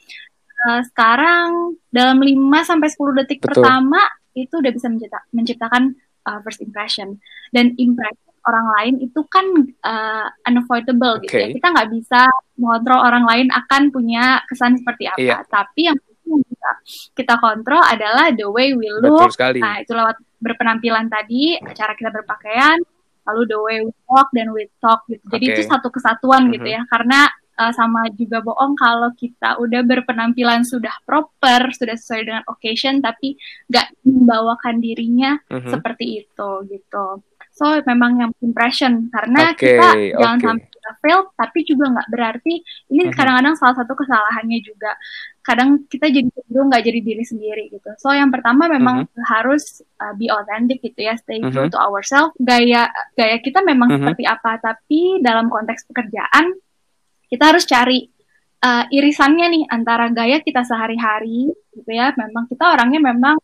uh, 0.67 0.81
sekarang 0.91 1.79
dalam 1.87 2.19
5 2.19 2.35
sampai 2.67 2.87
10 2.91 3.19
detik 3.23 3.39
Betul. 3.39 3.63
pertama 3.63 4.03
itu 4.35 4.53
udah 4.59 4.71
bisa 4.75 4.91
mencipta 4.91 5.23
menciptakan 5.31 5.83
uh, 6.27 6.43
first 6.43 6.59
impression. 6.59 7.15
Dan 7.55 7.79
impression 7.79 8.26
orang 8.47 8.67
lain 8.79 8.95
itu 9.03 9.21
kan 9.27 9.45
uh, 9.83 10.27
unavoidable 10.47 11.19
okay. 11.19 11.23
gitu 11.27 11.35
ya. 11.35 11.47
Kita 11.59 11.67
nggak 11.75 11.89
bisa 11.91 12.21
mengontrol 12.55 13.03
orang 13.03 13.25
lain 13.27 13.47
akan 13.51 13.91
punya 13.91 14.41
kesan 14.47 14.79
seperti 14.79 15.11
apa. 15.11 15.19
Yeah. 15.19 15.43
Tapi 15.51 15.91
yang 15.91 15.97
bisa 16.27 16.69
kita 17.15 17.35
kontrol 17.39 17.83
adalah 17.83 18.31
the 18.31 18.47
way 18.47 18.71
we 18.75 18.87
look. 18.91 19.31
Nah, 19.39 19.83
itu 19.83 19.91
lewat 19.95 20.17
berpenampilan 20.39 21.07
tadi, 21.07 21.55
cara 21.75 21.95
kita 21.95 22.11
berpakaian, 22.11 22.77
lalu 23.27 23.41
the 23.47 23.59
way 23.59 23.77
we 23.83 23.93
walk 24.07 24.31
dan 24.31 24.51
we 24.55 24.67
talk 24.79 25.03
gitu. 25.11 25.23
Jadi 25.27 25.45
okay. 25.51 25.53
itu 25.59 25.61
satu 25.67 25.91
kesatuan 25.91 26.45
mm 26.45 26.47
-hmm. 26.47 26.55
gitu 26.59 26.67
ya. 26.71 26.81
Karena 26.87 27.19
uh, 27.57 27.73
sama 27.73 28.07
juga 28.13 28.39
bohong 28.39 28.77
kalau 28.77 29.11
kita 29.17 29.57
udah 29.59 29.81
berpenampilan 29.83 30.63
sudah 30.63 30.93
proper, 31.03 31.73
sudah 31.73 31.95
sesuai 31.97 32.21
dengan 32.23 32.43
occasion 32.47 33.01
tapi 33.01 33.35
nggak 33.67 33.87
membawakan 34.05 34.79
dirinya 34.79 35.41
mm 35.49 35.57
-hmm. 35.59 35.71
seperti 35.73 36.05
itu 36.23 36.49
gitu. 36.69 37.07
So 37.57 37.73
memang 37.89 38.21
yang 38.21 38.31
impression 38.45 39.09
karena 39.09 39.49
okay, 39.57 39.81
kita 39.81 39.87
okay. 39.97 40.13
jangan 40.13 40.37
sampai 40.45 40.67
kita 40.69 40.91
fail 41.01 41.19
tapi 41.33 41.59
juga 41.65 41.85
nggak 41.89 42.07
berarti 42.13 42.53
ini 42.93 43.01
mm-hmm. 43.01 43.17
kadang-kadang 43.17 43.55
salah 43.57 43.75
satu 43.81 43.97
kesalahannya 43.97 44.59
juga 44.61 44.93
kadang 45.41 45.89
kita 45.89 46.05
jadi 46.13 46.29
cenderung 46.29 46.69
nggak 46.69 46.85
jadi 46.85 46.99
diri 47.01 47.23
sendiri 47.25 47.63
gitu. 47.73 47.89
So 47.97 48.13
yang 48.13 48.29
pertama 48.29 48.69
memang 48.69 49.09
mm-hmm. 49.09 49.25
harus 49.25 49.81
uh, 49.97 50.13
be 50.13 50.29
authentic 50.29 50.85
gitu 50.85 51.01
ya, 51.01 51.17
stay 51.17 51.41
true 51.41 51.65
mm-hmm. 51.65 51.73
to 51.73 51.81
ourselves. 51.81 52.37
Gaya 52.37 52.93
gaya 53.17 53.41
kita 53.41 53.65
memang 53.65 53.89
mm-hmm. 53.89 54.05
seperti 54.05 54.23
apa 54.29 54.51
tapi 54.61 55.17
dalam 55.25 55.49
konteks 55.49 55.89
pekerjaan 55.89 56.53
kita 57.25 57.43
harus 57.49 57.65
cari 57.65 58.05
uh, 58.61 58.85
irisannya 58.93 59.49
nih 59.49 59.63
antara 59.73 60.13
gaya 60.13 60.45
kita 60.45 60.61
sehari-hari 60.61 61.49
gitu 61.73 61.89
ya. 61.89 62.13
Memang 62.13 62.45
kita 62.45 62.69
orangnya 62.69 63.01
memang. 63.01 63.41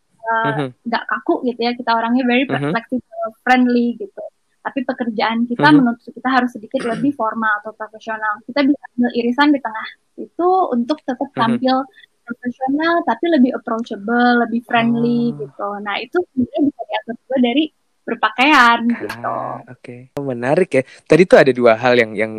Nggak 0.84 1.04
uh, 1.04 1.08
kaku 1.10 1.34
gitu 1.48 1.60
ya 1.60 1.72
kita 1.76 1.90
orangnya 1.92 2.24
very 2.24 2.44
mm-hmm. 2.48 2.72
flexible 2.72 3.30
friendly 3.44 3.98
gitu 4.00 4.24
tapi 4.64 4.80
pekerjaan 4.80 5.44
kita 5.44 5.60
mm-hmm. 5.60 5.76
menurut 5.84 6.00
kita 6.00 6.28
harus 6.32 6.50
sedikit 6.56 6.82
lebih 6.88 7.12
formal 7.12 7.60
atau 7.60 7.76
profesional 7.76 8.40
kita 8.48 8.64
bisa 8.64 8.82
ambil 8.96 9.12
irisan 9.16 9.48
di 9.52 9.60
tengah 9.60 9.88
itu 10.16 10.48
untuk 10.72 10.98
tetap 11.04 11.28
tampil 11.36 11.84
mm-hmm. 11.84 12.12
profesional 12.24 12.94
tapi 13.04 13.24
lebih 13.28 13.52
approachable, 13.52 14.48
lebih 14.48 14.64
friendly 14.64 15.28
hmm. 15.28 15.44
gitu. 15.44 15.68
Nah 15.84 16.00
itu 16.00 16.16
sebenarnya 16.32 16.60
bisa 16.72 16.80
diatur 16.88 17.14
juga 17.20 17.38
dari 17.44 17.64
berpakaian 18.04 18.80
ah, 18.84 19.00
gitu. 19.00 19.34
Oke, 19.72 19.96
okay. 20.12 20.20
menarik 20.20 20.70
ya. 20.72 20.82
Tadi 20.84 21.22
tuh 21.24 21.38
ada 21.40 21.52
dua 21.52 21.72
hal 21.76 21.96
yang 21.96 22.12
yang 22.12 22.32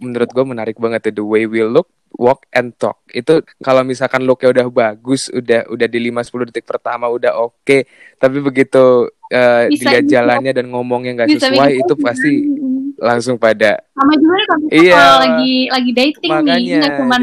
menurut 0.00 0.30
gue 0.30 0.44
menarik 0.44 0.76
banget 0.78 1.10
tuh 1.10 1.14
the 1.20 1.24
way 1.24 1.44
we 1.44 1.62
look 1.62 1.90
walk 2.14 2.46
and 2.54 2.74
talk. 2.78 3.02
Itu 3.10 3.42
kalau 3.58 3.82
misalkan 3.82 4.22
looknya 4.22 4.54
udah 4.54 4.66
bagus 4.70 5.28
udah 5.30 5.66
udah 5.70 5.86
di 5.90 5.98
lima 5.98 6.22
sepuluh 6.22 6.46
detik 6.46 6.66
pertama 6.66 7.10
udah 7.10 7.34
oke 7.38 7.58
okay, 7.66 7.86
tapi 8.16 8.38
begitu 8.38 9.10
uh, 9.10 9.62
dilihat 9.66 10.06
jalannya 10.06 10.52
dan 10.54 10.70
ngomongnya 10.70 11.22
nggak 11.22 11.30
sesuai 11.38 11.72
itu 11.82 11.94
pasti 11.98 12.32
langsung 12.94 13.34
pada 13.36 13.82
sama 13.90 14.14
juga 14.16 14.34
nih 14.38 14.46
kalau 14.46 14.64
iya, 14.70 14.94
kalau 14.94 15.18
lagi 15.18 15.56
lagi 15.66 15.90
dating 15.92 16.30
makanya, 16.30 16.54
nih 16.54 16.78
nggak 16.78 16.92
cuma 16.94 17.16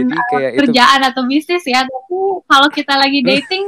kerjaan 0.59 0.99
itu... 0.99 1.09
atau 1.09 1.21
bisnis 1.25 1.63
ya 1.63 1.81
tapi 1.87 2.17
kalau 2.45 2.67
kita 2.67 2.93
lagi 2.99 3.19
dating 3.23 3.65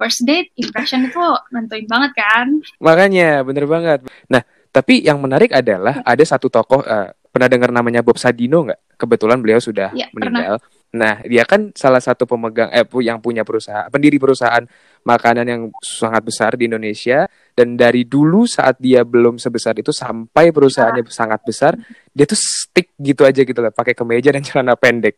first 0.00 0.26
date 0.26 0.50
impression 0.58 1.06
itu 1.06 1.22
nentuin 1.54 1.86
banget 1.86 2.10
kan? 2.18 2.46
Makanya 2.82 3.46
bener 3.46 3.70
banget. 3.70 4.02
Nah 4.26 4.42
tapi 4.72 5.04
yang 5.04 5.22
menarik 5.22 5.54
adalah 5.54 6.02
ada 6.02 6.24
satu 6.26 6.50
tokoh 6.50 6.82
uh, 6.82 7.12
pernah 7.32 7.48
dengar 7.48 7.72
namanya 7.72 8.04
Bob 8.04 8.20
Sadino 8.20 8.68
nggak? 8.68 9.00
Kebetulan 9.00 9.40
beliau 9.40 9.58
sudah 9.58 9.90
ya, 9.96 10.12
meninggal. 10.12 10.60
Pernah. 10.60 10.80
Nah, 10.92 11.24
dia 11.24 11.48
kan 11.48 11.72
salah 11.72 12.04
satu 12.04 12.28
pemegang 12.28 12.68
eh 12.68 12.84
yang 13.00 13.16
punya 13.16 13.48
perusahaan, 13.48 13.88
pendiri 13.88 14.20
perusahaan 14.20 14.60
makanan 15.08 15.48
yang 15.48 15.62
sangat 15.80 16.20
besar 16.20 16.52
di 16.52 16.68
Indonesia 16.68 17.24
dan 17.56 17.80
dari 17.80 18.04
dulu 18.04 18.44
saat 18.44 18.76
dia 18.76 19.00
belum 19.00 19.40
sebesar 19.40 19.72
itu 19.80 19.88
sampai 19.88 20.52
perusahaannya 20.52 21.08
ya. 21.08 21.10
sangat 21.10 21.40
besar, 21.48 21.72
dia 22.12 22.28
tuh 22.28 22.36
stick 22.36 22.92
gitu 23.00 23.24
aja 23.24 23.40
gitu 23.40 23.56
lah, 23.64 23.72
pakai 23.72 23.96
kemeja 23.96 24.36
dan 24.36 24.44
celana 24.46 24.76
pendek. 24.76 25.16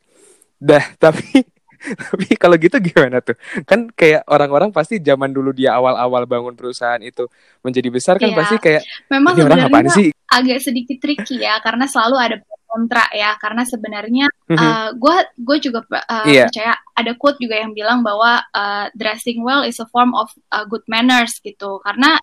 Dah, 0.62 0.94
tapi 0.94 1.42
tapi 2.10 2.26
kalau 2.40 2.56
gitu 2.56 2.76
gimana 2.80 3.20
tuh? 3.20 3.36
Kan 3.68 3.92
kayak 3.92 4.24
orang-orang 4.30 4.70
pasti 4.72 4.98
zaman 5.00 5.30
dulu 5.30 5.52
dia 5.52 5.76
awal-awal 5.76 6.24
bangun 6.24 6.54
perusahaan 6.56 7.00
itu 7.02 7.28
menjadi 7.60 7.88
besar 7.92 8.14
kan 8.16 8.32
yeah. 8.32 8.38
pasti 8.38 8.56
kayak 8.60 8.82
memang 9.12 9.34
orang 9.40 9.68
apaan 9.68 9.88
sih? 9.92 10.10
agak 10.34 10.58
sedikit 10.66 10.98
tricky 10.98 11.38
ya 11.38 11.62
karena 11.62 11.86
selalu 11.86 12.16
ada 12.18 12.36
kontra 12.74 13.06
ya 13.14 13.38
karena 13.38 13.62
sebenarnya 13.62 14.26
gue 14.50 14.58
mm-hmm. 14.58 14.90
uh, 14.98 15.24
gue 15.30 15.56
juga 15.62 15.86
uh, 15.86 16.26
yeah. 16.26 16.50
percaya 16.50 16.74
ada 16.98 17.14
quote 17.14 17.38
juga 17.38 17.62
yang 17.62 17.70
bilang 17.70 18.02
bahwa 18.02 18.42
uh, 18.50 18.90
dressing 18.98 19.46
well 19.46 19.62
is 19.62 19.78
a 19.78 19.86
form 19.94 20.10
of 20.18 20.26
uh, 20.50 20.66
good 20.66 20.82
manners 20.90 21.38
gitu 21.38 21.78
karena 21.86 22.18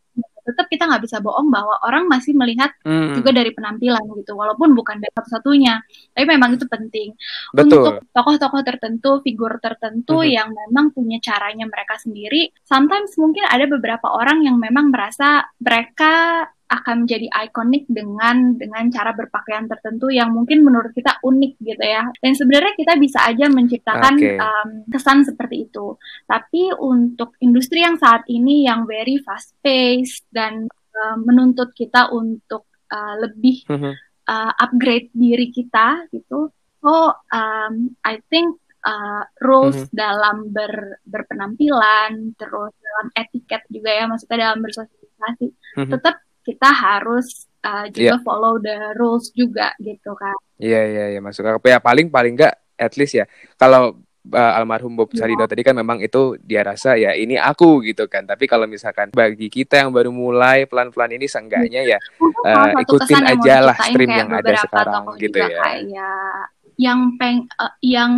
tetap 0.52 0.68
kita 0.68 0.86
nggak 0.86 1.04
bisa 1.08 1.24
bohong 1.24 1.48
bahwa 1.48 1.80
orang 1.88 2.12
masih 2.12 2.36
melihat 2.36 2.76
hmm. 2.84 3.16
juga 3.18 3.32
dari 3.32 3.56
penampilan 3.56 4.04
gitu 4.20 4.36
walaupun 4.36 4.76
bukan 4.76 5.00
dari 5.00 5.12
satu-satunya 5.16 5.80
tapi 6.12 6.26
memang 6.28 6.60
itu 6.60 6.68
penting 6.68 7.16
Betul. 7.56 7.66
untuk 7.66 7.94
tokoh-tokoh 8.12 8.62
tertentu 8.62 9.12
figur 9.24 9.58
tertentu 9.64 10.22
hmm. 10.22 10.30
yang 10.30 10.50
memang 10.52 10.92
punya 10.92 11.18
caranya 11.24 11.66
mereka 11.66 11.96
sendiri 11.98 12.52
sometimes 12.68 13.16
mungkin 13.16 13.48
ada 13.48 13.66
beberapa 13.66 14.12
orang 14.12 14.44
yang 14.44 14.60
memang 14.60 14.92
merasa 14.92 15.48
mereka 15.58 16.46
akan 16.72 17.04
menjadi 17.04 17.28
ikonik 17.28 17.84
dengan 17.92 18.56
dengan 18.56 18.88
cara 18.88 19.12
berpakaian 19.12 19.68
tertentu 19.68 20.08
yang 20.08 20.32
mungkin 20.32 20.64
menurut 20.64 20.96
kita 20.96 21.20
unik 21.20 21.60
gitu 21.60 21.84
ya. 21.84 22.08
Dan 22.24 22.32
sebenarnya 22.32 22.74
kita 22.80 22.96
bisa 22.96 23.20
aja 23.28 23.52
menciptakan 23.52 24.16
okay. 24.16 24.40
um, 24.40 24.70
kesan 24.88 25.28
seperti 25.28 25.68
itu. 25.68 26.00
Tapi 26.24 26.72
untuk 26.80 27.36
industri 27.44 27.84
yang 27.84 28.00
saat 28.00 28.24
ini 28.32 28.64
yang 28.64 28.88
very 28.88 29.20
fast 29.20 29.52
pace 29.60 30.24
dan 30.32 30.72
uh, 30.72 31.18
menuntut 31.20 31.76
kita 31.76 32.08
untuk 32.16 32.72
uh, 32.88 33.16
lebih 33.20 33.68
uh, 33.68 34.52
upgrade 34.56 35.12
diri 35.12 35.52
kita 35.52 36.08
gitu. 36.16 36.56
So 36.80 36.94
um, 37.30 37.94
I 38.02 38.24
think 38.32 38.58
uh, 38.88 39.28
rules 39.44 39.76
mm 39.76 39.86
-hmm. 39.92 39.96
dalam 39.96 40.38
ber, 40.50 41.04
berpenampilan, 41.06 42.34
terus 42.40 42.74
dalam 42.80 43.08
etiket 43.14 43.68
juga 43.70 43.92
ya, 43.94 44.04
maksudnya 44.10 44.50
dalam 44.50 44.60
bersosialisasi, 44.66 45.48
mm 45.52 45.56
-hmm. 45.78 45.92
tetap 45.94 46.16
kita 46.42 46.70
harus 46.70 47.46
uh, 47.62 47.86
juga 47.90 48.18
yeah. 48.18 48.22
follow 48.26 48.58
the 48.58 48.78
rules 48.98 49.30
juga 49.34 49.74
gitu 49.82 50.14
kan. 50.18 50.36
Iya 50.58 50.74
yeah, 50.74 50.84
iya 50.86 50.98
yeah, 50.98 51.08
iya 51.14 51.16
yeah. 51.18 51.24
masuk 51.24 51.46
akal. 51.46 51.62
Ya 51.64 51.80
paling 51.82 52.08
paling 52.10 52.34
enggak 52.38 52.58
at 52.78 52.94
least 52.98 53.14
ya. 53.18 53.26
Kalau 53.58 54.02
uh, 54.34 54.58
almarhum 54.58 54.94
Bob 54.94 55.10
yeah. 55.14 55.26
Sarino 55.26 55.46
tadi 55.46 55.62
kan 55.62 55.78
memang 55.78 56.02
itu 56.02 56.38
dia 56.42 56.62
rasa 56.66 56.98
ya 56.98 57.14
ini 57.14 57.38
aku 57.38 57.82
gitu 57.86 58.06
kan. 58.10 58.26
Tapi 58.26 58.46
kalau 58.50 58.66
misalkan 58.66 59.14
bagi 59.14 59.48
kita 59.50 59.82
yang 59.82 59.94
baru 59.94 60.10
mulai 60.10 60.66
pelan-pelan 60.66 61.18
ini 61.18 61.26
seenggaknya 61.30 61.98
ya 61.98 62.00
uh, 62.22 62.78
ikutin 62.82 63.24
aja 63.26 63.56
lah 63.62 63.78
stream 63.78 64.10
yang 64.10 64.30
ada 64.30 64.54
sekarang 64.58 65.04
gitu 65.22 65.38
ya. 65.38 65.62
Kayak 65.62 66.46
yang 66.82 67.00
peng 67.22 67.46
uh, 67.62 67.74
yang 67.86 68.14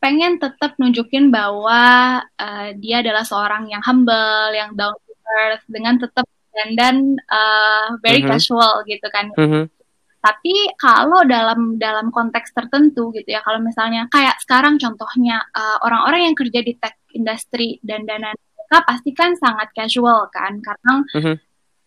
pengen 0.00 0.40
tetap 0.40 0.80
nunjukin 0.80 1.28
bahwa 1.28 1.80
uh, 2.24 2.68
dia 2.80 3.04
adalah 3.04 3.20
seorang 3.20 3.68
yang 3.68 3.84
humble, 3.84 4.48
yang 4.56 4.72
down 4.72 4.96
to 4.96 5.12
earth 5.44 5.64
dengan 5.68 6.00
tetap 6.00 6.24
dan 6.74 7.16
uh, 7.30 7.96
very 8.02 8.20
mm 8.20 8.28
-hmm. 8.28 8.32
casual 8.36 8.74
gitu 8.86 9.06
kan. 9.10 9.30
Mm 9.34 9.48
-hmm. 9.48 9.64
Tapi 10.20 10.54
kalau 10.76 11.24
dalam 11.24 11.80
dalam 11.80 12.12
konteks 12.12 12.52
tertentu 12.52 13.08
gitu 13.16 13.24
ya, 13.24 13.40
kalau 13.40 13.56
misalnya 13.64 14.04
kayak 14.12 14.36
sekarang 14.44 14.76
contohnya 14.76 15.40
uh, 15.56 15.80
orang-orang 15.80 16.20
uh, 16.20 16.26
yang 16.28 16.36
kerja 16.36 16.60
di 16.60 16.76
tech 16.76 17.00
industry 17.16 17.80
dan 17.80 18.04
dana 18.04 18.28
mereka 18.36 18.78
pasti 18.84 19.10
kan 19.16 19.32
sangat 19.40 19.72
casual 19.72 20.28
kan, 20.28 20.60
karena 20.60 20.94
mm 21.08 21.20
-hmm. 21.24 21.36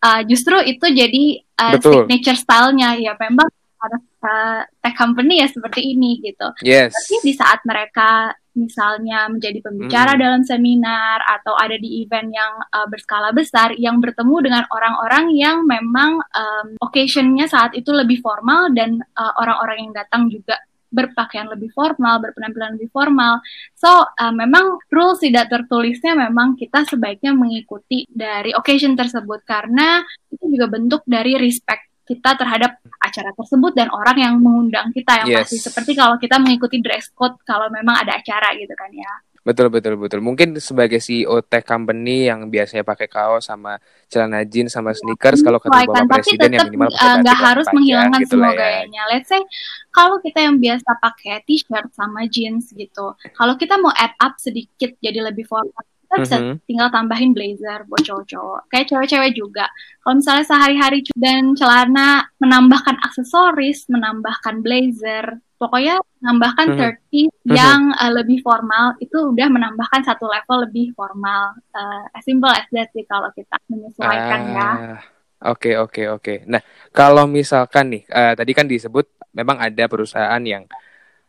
uh, 0.02 0.22
justru 0.26 0.58
itu 0.66 0.86
jadi 0.90 1.24
uh, 1.62 1.78
signature 1.78 2.40
stylenya 2.40 2.98
ya 2.98 3.14
memang 3.22 3.48
ada 3.84 3.98
uh, 4.00 4.62
tech 4.82 4.96
company 4.96 5.44
ya 5.44 5.48
seperti 5.52 5.94
ini 5.94 6.18
gitu. 6.24 6.48
Yes. 6.64 6.96
Tapi 6.96 7.16
di 7.22 7.34
saat 7.36 7.62
mereka 7.68 8.34
misalnya 8.54 9.30
menjadi 9.30 9.60
pembicara 9.66 10.14
hmm. 10.14 10.22
dalam 10.22 10.42
seminar 10.46 11.22
atau 11.26 11.58
ada 11.58 11.78
di 11.78 12.06
event 12.06 12.30
yang 12.30 12.54
uh, 12.70 12.88
berskala 12.90 13.34
besar 13.34 13.74
yang 13.78 13.98
bertemu 13.98 14.36
dengan 14.46 14.64
orang-orang 14.70 15.34
yang 15.34 15.66
memang 15.66 16.22
um, 16.22 16.68
occasionnya 16.82 17.50
saat 17.50 17.74
itu 17.74 17.90
lebih 17.90 18.22
formal 18.22 18.70
dan 18.74 19.02
uh, 19.18 19.34
orang-orang 19.42 19.78
uh, 19.78 19.84
yang 19.90 19.94
datang 19.94 20.30
juga 20.30 20.58
berpakaian 20.94 21.50
lebih 21.50 21.74
formal, 21.74 22.22
berpenampilan 22.22 22.78
lebih 22.78 22.94
formal. 22.94 23.42
So, 23.74 23.90
uh, 23.90 24.30
memang 24.30 24.78
rules 24.94 25.26
tidak 25.26 25.50
tertulisnya 25.50 26.14
memang 26.14 26.54
kita 26.54 26.86
sebaiknya 26.86 27.34
mengikuti 27.34 28.06
dari 28.06 28.54
occasion 28.54 28.94
tersebut 28.94 29.42
karena 29.42 30.06
itu 30.30 30.46
juga 30.54 30.70
bentuk 30.70 31.02
dari 31.10 31.34
respect 31.42 31.93
kita 32.04 32.36
terhadap 32.36 32.80
acara 33.00 33.32
tersebut 33.32 33.72
dan 33.72 33.88
orang 33.92 34.18
yang 34.20 34.34
mengundang 34.40 34.92
kita 34.92 35.24
yang 35.24 35.28
yes. 35.32 35.38
pasti 35.48 35.58
seperti 35.64 35.92
kalau 35.96 36.20
kita 36.20 36.36
mengikuti 36.40 36.84
dress 36.84 37.08
code 37.16 37.40
kalau 37.48 37.72
memang 37.72 37.96
ada 37.96 38.20
acara 38.20 38.52
gitu 38.60 38.76
kan 38.76 38.92
ya. 38.92 39.14
Betul 39.44 39.68
betul 39.68 40.00
betul. 40.00 40.24
Mungkin 40.24 40.56
sebagai 40.64 41.04
CEO 41.04 41.44
tech 41.44 41.68
company 41.68 42.32
yang 42.32 42.48
biasanya 42.48 42.88
pakai 42.88 43.12
kaos 43.12 43.52
sama 43.52 43.76
celana 44.08 44.48
jeans 44.48 44.72
sama 44.72 44.96
sneakers 44.96 45.44
kalau 45.44 45.60
ketemu 45.60 45.92
bapak 45.92 46.08
presiden 46.16 46.56
yang 46.56 46.72
minimal 46.72 46.88
uh, 46.88 47.20
nggak 47.20 47.40
harus 47.44 47.68
menghilangkan 47.76 48.24
gitu 48.24 48.40
semua 48.40 48.56
ya. 48.56 48.60
gayanya. 48.64 49.04
Let's 49.12 49.28
say 49.28 49.44
kalau 49.92 50.24
kita 50.24 50.48
yang 50.48 50.64
biasa 50.64 50.90
pakai 50.96 51.44
t-shirt 51.44 51.92
sama 51.92 52.24
jeans 52.32 52.72
gitu, 52.72 53.20
kalau 53.36 53.60
kita 53.60 53.76
mau 53.84 53.92
add 53.92 54.16
up 54.24 54.40
sedikit 54.40 54.96
jadi 55.04 55.20
lebih 55.20 55.44
formal 55.44 55.84
kita 56.14 56.30
bisa 56.30 56.38
mm 56.38 56.46
-hmm. 56.46 56.58
tinggal 56.70 56.90
tambahin 56.94 57.34
blazer 57.34 57.90
buat 57.90 58.06
cowok-cowok. 58.06 58.62
Kayak 58.70 58.86
cewek-cewek 58.94 59.32
juga. 59.34 59.66
Kalau 60.06 60.22
misalnya 60.22 60.46
sehari-hari 60.46 61.00
dan 61.18 61.58
celana 61.58 62.30
menambahkan 62.38 63.02
aksesoris, 63.02 63.90
menambahkan 63.90 64.62
blazer, 64.62 65.42
pokoknya 65.58 65.98
menambahkan 66.22 66.66
mm 66.70 66.78
-hmm. 66.78 66.94
30 67.10 67.18
mm 67.18 67.30
-hmm. 67.34 67.50
yang 67.58 67.82
uh, 67.98 68.12
lebih 68.14 68.46
formal 68.46 68.94
itu 69.02 69.18
udah 69.18 69.48
menambahkan 69.50 70.06
satu 70.06 70.30
level 70.30 70.70
lebih 70.70 70.94
formal. 70.94 71.58
Uh, 71.74 72.06
as 72.14 72.22
simple 72.22 72.54
as 72.54 72.70
that 72.70 72.94
sih 72.94 73.10
kalau 73.10 73.34
kita 73.34 73.58
menyesuaikan 73.66 74.42
ya. 74.54 74.62
ah. 74.62 74.76
ya. 74.78 74.98
Oke 75.44 75.74
okay, 75.74 75.74
oke 75.76 75.90
okay, 75.90 76.06
oke. 76.14 76.22
Okay. 76.22 76.38
Nah 76.46 76.62
kalau 76.94 77.26
misalkan 77.26 77.90
nih 77.90 78.06
uh, 78.14 78.38
tadi 78.38 78.54
kan 78.54 78.70
disebut 78.70 79.10
memang 79.34 79.58
ada 79.58 79.90
perusahaan 79.90 80.40
yang 80.46 80.70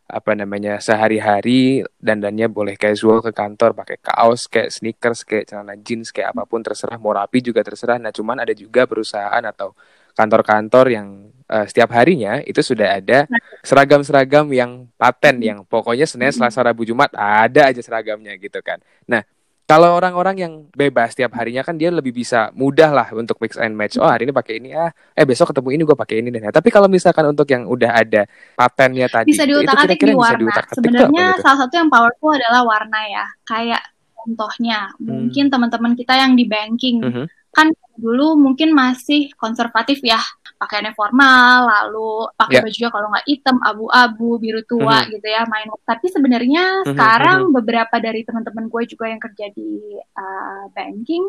apa 0.05 0.37
namanya 0.37 0.85
sehari-hari 0.85 1.81
dandannya 1.97 2.53
boleh 2.53 2.77
casual 2.77 3.25
ke 3.25 3.33
kantor 3.33 3.73
pakai 3.73 3.97
kaos 4.05 4.47
kayak 4.53 4.69
sneakers 4.69 5.25
kayak 5.25 5.49
celana 5.49 5.75
jeans 5.81 6.13
kayak 6.13 6.37
apa 6.37 6.45
pun 6.45 6.61
terserah 6.61 7.01
mau 7.01 7.17
rapi 7.17 7.41
juga 7.41 7.65
terserah. 7.65 7.97
Nah 7.97 8.13
cuman 8.13 8.45
ada 8.45 8.53
juga 8.53 8.85
perusahaan 8.85 9.41
atau 9.41 9.73
kantor-kantor 10.15 10.87
yang 10.93 11.09
uh, 11.51 11.67
setiap 11.67 11.91
harinya 11.97 12.39
itu 12.45 12.63
sudah 12.63 13.01
ada 13.01 13.27
seragam-seragam 13.67 14.47
yang 14.55 14.87
paten 14.95 15.43
yang 15.43 15.59
pokoknya 15.67 16.07
Senin 16.07 16.31
Selasa 16.31 16.63
Rabu 16.63 16.87
Jumat 16.87 17.11
ada 17.17 17.73
aja 17.73 17.81
seragamnya 17.83 18.37
gitu 18.39 18.61
kan. 18.61 18.79
Nah 19.09 19.25
kalau 19.75 19.91
orang-orang 19.99 20.37
yang 20.39 20.53
bebas 20.71 21.19
setiap 21.19 21.35
harinya 21.35 21.67
kan 21.67 21.75
dia 21.75 21.91
lebih 21.91 22.15
bisa 22.15 22.55
mudah 22.55 22.95
lah 22.95 23.11
untuk 23.11 23.43
mix 23.43 23.59
and 23.59 23.75
match. 23.75 23.99
Oh 23.99 24.07
hari 24.07 24.23
ini 24.23 24.31
pakai 24.31 24.63
ini 24.63 24.71
ah, 24.71 24.95
eh 25.19 25.27
besok 25.27 25.51
ketemu 25.51 25.69
ini 25.75 25.83
gue 25.83 25.99
pakai 25.99 26.23
ini 26.23 26.31
deh. 26.31 26.47
Tapi 26.55 26.71
kalau 26.71 26.87
misalkan 26.87 27.27
untuk 27.27 27.51
yang 27.51 27.67
udah 27.67 27.91
ada 27.91 28.23
patennya 28.55 29.11
tadi, 29.11 29.35
bisa 29.35 29.43
diutak-atik 29.43 29.99
di 29.99 30.15
warna. 30.15 30.63
Sebenarnya 30.71 31.43
salah 31.43 31.67
satu 31.67 31.75
yang 31.75 31.91
powerful 31.91 32.31
adalah 32.31 32.63
warna 32.63 33.03
ya. 33.11 33.27
Kayak 33.43 33.83
contohnya 34.15 34.95
hmm. 34.95 35.11
mungkin 35.11 35.45
teman-teman 35.51 35.93
kita 35.99 36.23
yang 36.23 36.39
di 36.39 36.47
banking 36.47 37.03
hmm. 37.03 37.27
kan 37.51 37.75
dulu 37.95 38.35
mungkin 38.35 38.75
masih 38.75 39.31
konservatif 39.39 40.03
ya 40.03 40.19
pakaiannya 40.59 40.95
formal 40.95 41.67
lalu 41.69 42.31
pakai 42.39 42.59
yeah. 42.59 42.65
bajunya 42.65 42.91
kalau 42.91 43.07
nggak 43.11 43.27
hitam 43.27 43.57
abu-abu 43.61 44.31
biru 44.39 44.63
tua 44.67 45.03
mm-hmm. 45.03 45.13
gitu 45.19 45.27
ya 45.29 45.43
main 45.47 45.69
tapi 45.85 46.07
sebenarnya 46.11 46.65
mm-hmm. 46.83 46.91
sekarang 46.95 47.39
mm-hmm. 47.47 47.57
beberapa 47.61 47.97
dari 48.01 48.21
teman-teman 48.23 48.67
gue 48.71 48.83
juga 48.89 49.05
yang 49.11 49.21
kerja 49.21 49.47
di 49.53 49.99
uh, 49.99 50.65
banking 50.73 51.25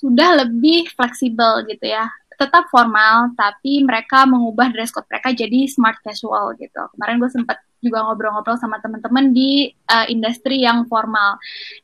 sudah 0.00 0.44
lebih 0.44 0.88
fleksibel 0.92 1.62
gitu 1.68 1.86
ya 1.86 2.08
tetap 2.36 2.66
formal 2.72 3.30
tapi 3.38 3.84
mereka 3.86 4.24
mengubah 4.26 4.72
dress 4.72 4.90
code 4.90 5.06
mereka 5.06 5.30
jadi 5.30 5.68
smart 5.68 6.00
casual 6.02 6.56
gitu 6.58 6.82
kemarin 6.96 7.22
gue 7.22 7.30
sempat 7.30 7.60
juga 7.82 8.02
ngobrol-ngobrol 8.08 8.58
sama 8.58 8.82
teman-teman 8.82 9.30
di 9.30 9.70
uh, 9.90 10.06
industri 10.10 10.64
yang 10.64 10.88
formal 10.90 11.38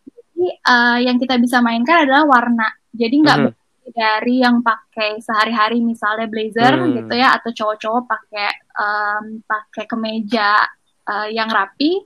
jadi 0.08 0.47
uh, 0.66 0.99
yang 1.02 1.16
kita 1.20 1.38
bisa 1.38 1.62
mainkan 1.62 2.06
adalah 2.06 2.26
warna 2.26 2.66
jadi 2.90 3.14
nggak 3.23 3.38
mm 3.38 3.47
-hmm. 3.50 3.57
Dari 3.92 4.45
yang 4.45 4.61
pakai 4.61 5.21
sehari-hari 5.21 5.80
misalnya 5.80 6.26
blazer 6.28 6.78
mm. 6.78 6.88
gitu 7.02 7.14
ya 7.16 7.35
atau 7.37 7.50
cowok-cowok 7.52 8.02
pakai 8.07 8.49
um, 8.76 9.25
pakai 9.45 9.85
kemeja 9.88 10.62
uh, 11.09 11.28
yang 11.28 11.49
rapi 11.49 11.99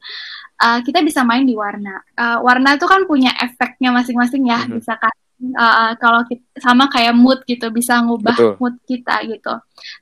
uh, 0.62 0.78
kita 0.86 1.02
bisa 1.02 1.26
main 1.26 1.44
di 1.44 1.54
warna 1.58 2.00
uh, 2.18 2.38
warna 2.40 2.78
itu 2.78 2.86
kan 2.86 3.04
punya 3.04 3.34
efeknya 3.38 3.90
masing-masing 3.90 4.48
ya 4.48 4.62
mm 4.62 4.66
-hmm. 4.66 4.76
bisa 4.78 4.94
kan 4.96 5.14
uh, 5.58 5.92
kalau 5.98 6.22
kita, 6.26 6.44
sama 6.62 6.86
kayak 6.88 7.14
mood 7.18 7.42
gitu 7.44 7.68
bisa 7.74 7.98
ngubah 8.00 8.36
Betul. 8.38 8.54
mood 8.62 8.74
kita 8.86 9.26
gitu 9.26 9.54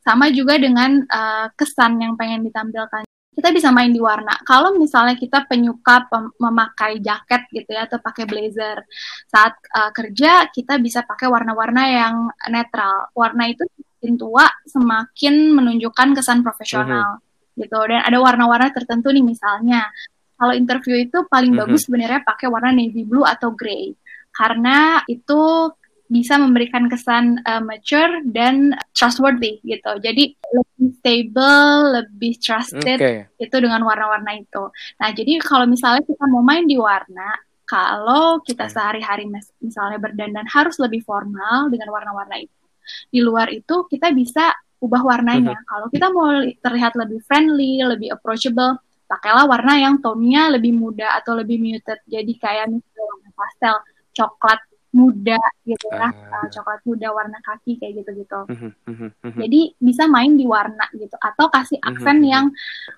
sama 0.05 0.29
juga 0.29 0.61
dengan 0.61 1.01
uh, 1.09 1.49
kesan 1.57 1.97
yang 1.99 2.15
pengen 2.21 2.45
ditampilkan 2.45 3.10
kita 3.41 3.57
bisa 3.57 3.73
main 3.73 3.89
di 3.89 3.97
warna. 3.97 4.37
Kalau 4.45 4.77
misalnya 4.77 5.17
kita 5.17 5.49
penyuka 5.49 6.05
memakai 6.37 7.01
jaket 7.01 7.49
gitu 7.49 7.73
ya 7.73 7.89
atau 7.89 7.97
pakai 7.97 8.29
blazer 8.29 8.85
saat 9.33 9.57
uh, 9.73 9.89
kerja 9.97 10.53
kita 10.53 10.77
bisa 10.77 11.01
pakai 11.09 11.33
warna-warna 11.33 11.89
yang 11.89 12.15
netral. 12.53 13.09
Warna 13.17 13.49
itu 13.49 13.65
semakin 13.65 14.15
tua 14.21 14.45
semakin 14.69 15.57
menunjukkan 15.57 16.09
kesan 16.21 16.45
profesional 16.45 17.17
mm-hmm. 17.17 17.61
gitu. 17.65 17.81
Dan 17.89 18.05
ada 18.05 18.19
warna-warna 18.21 18.69
tertentu 18.77 19.09
nih 19.09 19.25
misalnya. 19.25 19.89
Kalau 20.37 20.53
interview 20.53 21.01
itu 21.01 21.25
paling 21.25 21.57
mm-hmm. 21.57 21.69
bagus 21.73 21.89
sebenarnya 21.89 22.21
pakai 22.21 22.53
warna 22.53 22.77
navy 22.77 23.09
blue 23.09 23.25
atau 23.25 23.57
grey 23.57 23.97
karena 24.31 25.03
itu 25.11 25.73
bisa 26.11 26.35
memberikan 26.43 26.91
kesan 26.91 27.39
uh, 27.47 27.63
mature 27.63 28.27
dan 28.35 28.75
trustworthy 28.99 29.63
gitu. 29.63 29.95
Jadi 30.03 30.35
lebih 30.35 30.91
stable, 30.99 32.03
lebih 32.03 32.35
trusted 32.43 32.99
okay. 32.99 33.31
itu 33.39 33.57
dengan 33.63 33.87
warna-warna 33.87 34.35
itu. 34.35 34.75
Nah, 34.99 35.15
jadi 35.15 35.39
kalau 35.39 35.71
misalnya 35.71 36.03
kita 36.03 36.27
mau 36.27 36.43
main 36.43 36.67
di 36.67 36.75
warna, 36.75 37.39
kalau 37.63 38.43
kita 38.43 38.67
sehari-hari 38.67 39.31
misalnya 39.63 40.03
berdandan 40.03 40.51
harus 40.51 40.83
lebih 40.83 41.07
formal 41.07 41.71
dengan 41.71 41.95
warna-warna 41.95 42.43
itu. 42.43 42.59
Di 43.07 43.23
luar 43.23 43.47
itu 43.55 43.87
kita 43.87 44.11
bisa 44.11 44.51
ubah 44.83 45.07
warnanya. 45.07 45.55
Mm 45.55 45.63
-hmm. 45.63 45.71
Kalau 45.71 45.87
kita 45.95 46.07
mau 46.11 46.27
terlihat 46.43 46.99
lebih 46.99 47.23
friendly, 47.23 47.87
lebih 47.87 48.11
approachable, 48.19 48.83
pakailah 49.07 49.47
warna 49.47 49.79
yang 49.79 50.03
tone-nya 50.03 50.51
lebih 50.51 50.75
muda 50.75 51.23
atau 51.23 51.39
lebih 51.39 51.63
muted. 51.63 52.03
Jadi 52.11 52.35
kayak 52.35 52.67
misalnya 52.67 53.03
warna 53.07 53.31
pastel 53.39 53.75
coklat 54.11 54.59
muda 54.91 55.39
gitu 55.63 55.87
ya, 55.95 56.11
uh, 56.11 56.13
uh, 56.13 56.47
coklat 56.51 56.81
muda 56.83 57.09
warna 57.15 57.39
kaki 57.47 57.79
kayak 57.79 58.03
gitu-gitu. 58.03 58.41
Uh, 58.51 58.75
uh, 58.91 59.03
uh, 59.11 59.33
Jadi 59.39 59.75
bisa 59.79 60.11
main 60.11 60.35
di 60.35 60.45
warna 60.47 60.87
gitu 60.99 61.15
atau 61.15 61.47
kasih 61.47 61.79
aksen 61.79 62.27
yang 62.27 62.51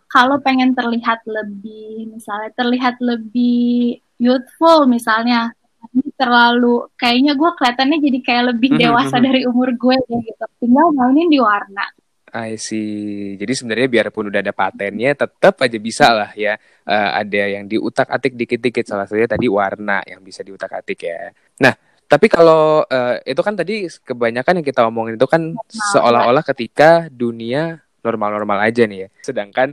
kalau 0.09 0.41
pengen 0.41 0.73
terlihat 0.73 1.21
lebih 1.29 2.09
misalnya 2.09 2.49
terlihat 2.57 2.97
lebih 3.01 4.01
youthful 4.17 4.89
misalnya 4.89 5.53
ini 5.93 6.09
terlalu 6.17 6.89
kayaknya 6.97 7.37
gue 7.37 7.51
kelihatannya 7.59 7.99
jadi 8.01 8.19
kayak 8.23 8.45
lebih 8.57 8.71
dewasa 8.81 9.17
dari 9.21 9.45
umur 9.45 9.75
gue 9.77 9.97
gitu. 10.01 10.45
Tinggal 10.63 10.95
mainin 10.97 11.29
di 11.29 11.41
warna. 11.43 11.85
I 12.33 12.57
see. 12.57 13.37
Jadi 13.37 13.53
sebenarnya 13.53 13.89
biarpun 13.93 14.33
udah 14.33 14.41
ada 14.41 14.57
patennya, 14.57 15.13
tetap 15.13 15.61
aja 15.61 15.77
bisa 15.77 16.09
lah 16.17 16.31
ya. 16.33 16.57
Uh, 16.89 17.11
ada 17.21 17.61
yang 17.61 17.69
diutak-atik 17.69 18.33
dikit-dikit. 18.33 18.89
Salah 18.89 19.05
satunya 19.05 19.29
tadi 19.29 19.53
warna 19.53 20.01
yang 20.09 20.25
bisa 20.25 20.41
diutak-atik 20.41 20.97
ya. 20.97 21.29
Nah, 21.61 21.75
tapi 22.09 22.29
kalau 22.29 22.85
uh, 22.85 23.17
itu 23.25 23.41
kan 23.41 23.57
tadi 23.57 23.89
kebanyakan 23.89 24.61
yang 24.61 24.67
kita 24.67 24.85
omongin 24.85 25.17
itu 25.17 25.29
kan 25.29 25.57
seolah-olah 25.93 26.45
ketika 26.45 27.09
dunia 27.09 27.81
normal-normal 28.03 28.59
aja 28.67 28.85
nih 28.85 29.07
ya. 29.07 29.09
Sedangkan 29.23 29.73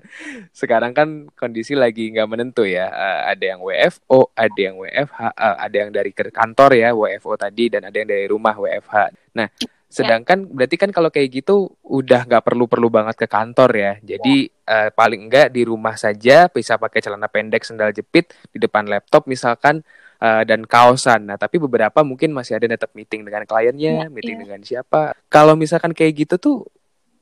sekarang 0.53 0.93
kan 0.93 1.27
kondisi 1.33 1.73
lagi 1.73 2.13
nggak 2.13 2.29
menentu 2.29 2.63
ya. 2.63 2.87
Uh, 2.87 3.21
ada 3.35 3.43
yang 3.43 3.59
WFO, 3.59 4.31
ada 4.37 4.59
yang 4.59 4.79
WFH, 4.79 5.19
uh, 5.35 5.57
ada 5.59 5.75
yang 5.75 5.89
dari 5.91 6.11
kantor 6.13 6.71
ya 6.77 6.89
WFO 6.95 7.35
tadi, 7.35 7.73
dan 7.73 7.89
ada 7.89 7.95
yang 7.97 8.07
dari 8.07 8.25
rumah 8.29 8.55
WFH. 8.55 8.95
Nah, 9.35 9.49
Sedangkan 9.89 10.45
ya. 10.45 10.49
berarti 10.53 10.77
kan 10.77 10.93
kalau 10.93 11.09
kayak 11.09 11.41
gitu 11.41 11.73
udah 11.81 12.29
nggak 12.29 12.45
perlu-perlu 12.45 12.93
banget 12.93 13.17
ke 13.17 13.25
kantor 13.25 13.73
ya. 13.73 13.93
Jadi 14.05 14.45
ya. 14.45 14.85
uh, 14.85 14.89
paling 14.93 15.25
enggak 15.25 15.49
di 15.49 15.65
rumah 15.65 15.97
saja 15.97 16.45
bisa 16.45 16.77
pakai 16.77 17.01
celana 17.01 17.25
pendek, 17.25 17.65
sendal 17.65 17.89
jepit 17.89 18.29
di 18.53 18.61
depan 18.61 18.85
laptop 18.85 19.25
misalkan 19.25 19.81
uh, 20.21 20.43
dan 20.43 20.63
kaosan. 20.63 21.27
Nah, 21.27 21.37
tapi 21.39 21.57
beberapa 21.57 22.03
mungkin 22.03 22.35
masih 22.35 22.59
ada 22.59 22.67
tetap 22.69 22.91
meeting 22.93 23.25
dengan 23.25 23.43
kliennya, 23.47 24.05
ya, 24.05 24.07
meeting 24.07 24.37
ya. 24.39 24.41
dengan 24.45 24.61
siapa. 24.61 25.15
Kalau 25.31 25.55
misalkan 25.55 25.95
kayak 25.95 26.27
gitu 26.27 26.35
tuh 26.39 26.57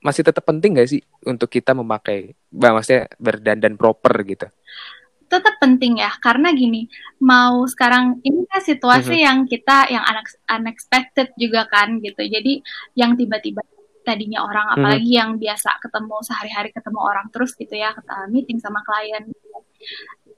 masih 0.01 0.21
tetap 0.21 0.45
penting 0.45 0.77
gak 0.77 0.89
sih 0.89 1.01
untuk 1.25 1.49
kita 1.49 1.73
memakai, 1.73 2.37
maksudnya 2.53 3.09
berdandan 3.17 3.75
proper 3.75 4.13
gitu? 4.25 4.47
tetap 5.27 5.59
penting 5.59 5.99
ya 5.99 6.11
karena 6.23 6.55
gini 6.55 6.87
mau 7.19 7.67
sekarang 7.67 8.23
ini 8.23 8.47
kan 8.47 8.63
situasi 8.63 9.19
-hmm. 9.19 9.25
yang 9.27 9.39
kita 9.43 9.91
yang 9.91 10.03
unexpected 10.47 11.35
juga 11.35 11.67
kan 11.67 11.99
gitu 11.99 12.23
jadi 12.23 12.63
yang 12.95 13.19
tiba-tiba 13.19 13.59
tadinya 14.07 14.47
orang 14.47 14.71
mm-hmm. 14.71 14.83
apalagi 14.87 15.11
yang 15.11 15.35
biasa 15.35 15.83
ketemu 15.83 16.15
sehari-hari 16.23 16.71
ketemu 16.71 16.99
orang 17.03 17.27
terus 17.27 17.51
gitu 17.59 17.75
ya 17.75 17.91
meeting 18.31 18.63
sama 18.63 18.79
klien 18.87 19.27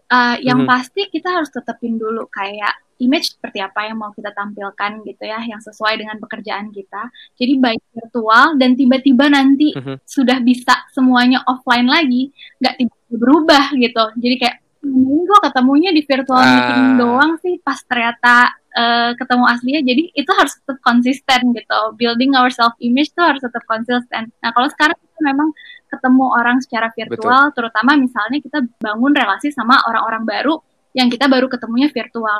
uh, 0.10 0.36
yang 0.42 0.64
mm 0.64 0.66
-hmm. 0.66 0.74
pasti 0.74 1.02
kita 1.08 1.30
harus 1.30 1.50
tetepin 1.54 1.96
dulu 1.96 2.26
kayak 2.30 2.74
image 3.00 3.40
seperti 3.40 3.64
apa 3.64 3.88
yang 3.88 3.96
mau 3.96 4.12
kita 4.12 4.36
tampilkan 4.36 5.08
gitu 5.08 5.24
ya 5.24 5.40
yang 5.48 5.64
sesuai 5.64 6.04
dengan 6.04 6.20
pekerjaan 6.20 6.68
kita 6.70 7.08
jadi 7.40 7.54
baik 7.56 7.82
virtual 7.96 8.60
dan 8.60 8.76
tiba-tiba 8.76 9.32
nanti 9.32 9.72
mm 9.72 9.82
-hmm. 9.82 9.96
sudah 10.04 10.38
bisa 10.44 10.84
semuanya 10.92 11.40
offline 11.48 11.88
lagi 11.88 12.36
nggak 12.60 12.76
tiba-tiba 12.76 13.16
berubah 13.16 13.66
gitu 13.80 14.04
jadi 14.20 14.36
kayak 14.36 14.58
ini 14.80 15.28
gue 15.28 15.40
ketemunya 15.44 15.92
di 15.92 16.02
virtual 16.08 16.40
uh. 16.40 16.48
meeting 16.48 16.84
doang 17.00 17.32
sih 17.44 17.60
pas 17.60 17.80
ternyata 17.84 18.56
uh, 18.76 19.12
ketemu 19.16 19.46
aslinya 19.48 19.82
jadi 19.84 20.04
itu 20.16 20.32
harus 20.32 20.54
tetap 20.56 20.78
konsisten 20.84 21.40
gitu 21.52 21.80
building 22.00 22.32
our 22.36 22.52
self 22.52 22.74
image 22.80 23.12
tuh 23.12 23.26
harus 23.28 23.44
tetap 23.44 23.64
konsisten 23.68 24.32
nah 24.40 24.50
kalau 24.56 24.68
sekarang 24.72 24.96
kita 24.96 25.20
memang 25.24 25.50
ketemu 25.90 26.26
orang 26.38 26.62
secara 26.62 26.94
virtual 26.94 27.50
Betul. 27.50 27.56
terutama 27.58 27.98
misalnya 27.98 28.40
kita 28.40 28.60
bangun 28.80 29.12
relasi 29.12 29.50
sama 29.50 29.82
orang-orang 29.90 30.24
baru 30.24 30.56
yang 30.94 31.10
kita 31.10 31.26
baru 31.26 31.50
ketemunya 31.50 31.90
virtual 31.90 32.40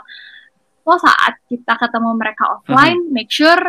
so 0.86 0.94
saat 1.02 1.38
kita 1.50 1.74
ketemu 1.78 2.10
mereka 2.18 2.44
offline 2.50 2.98
mm 3.02 3.06
-hmm. 3.10 3.14
make 3.14 3.30
sure 3.30 3.62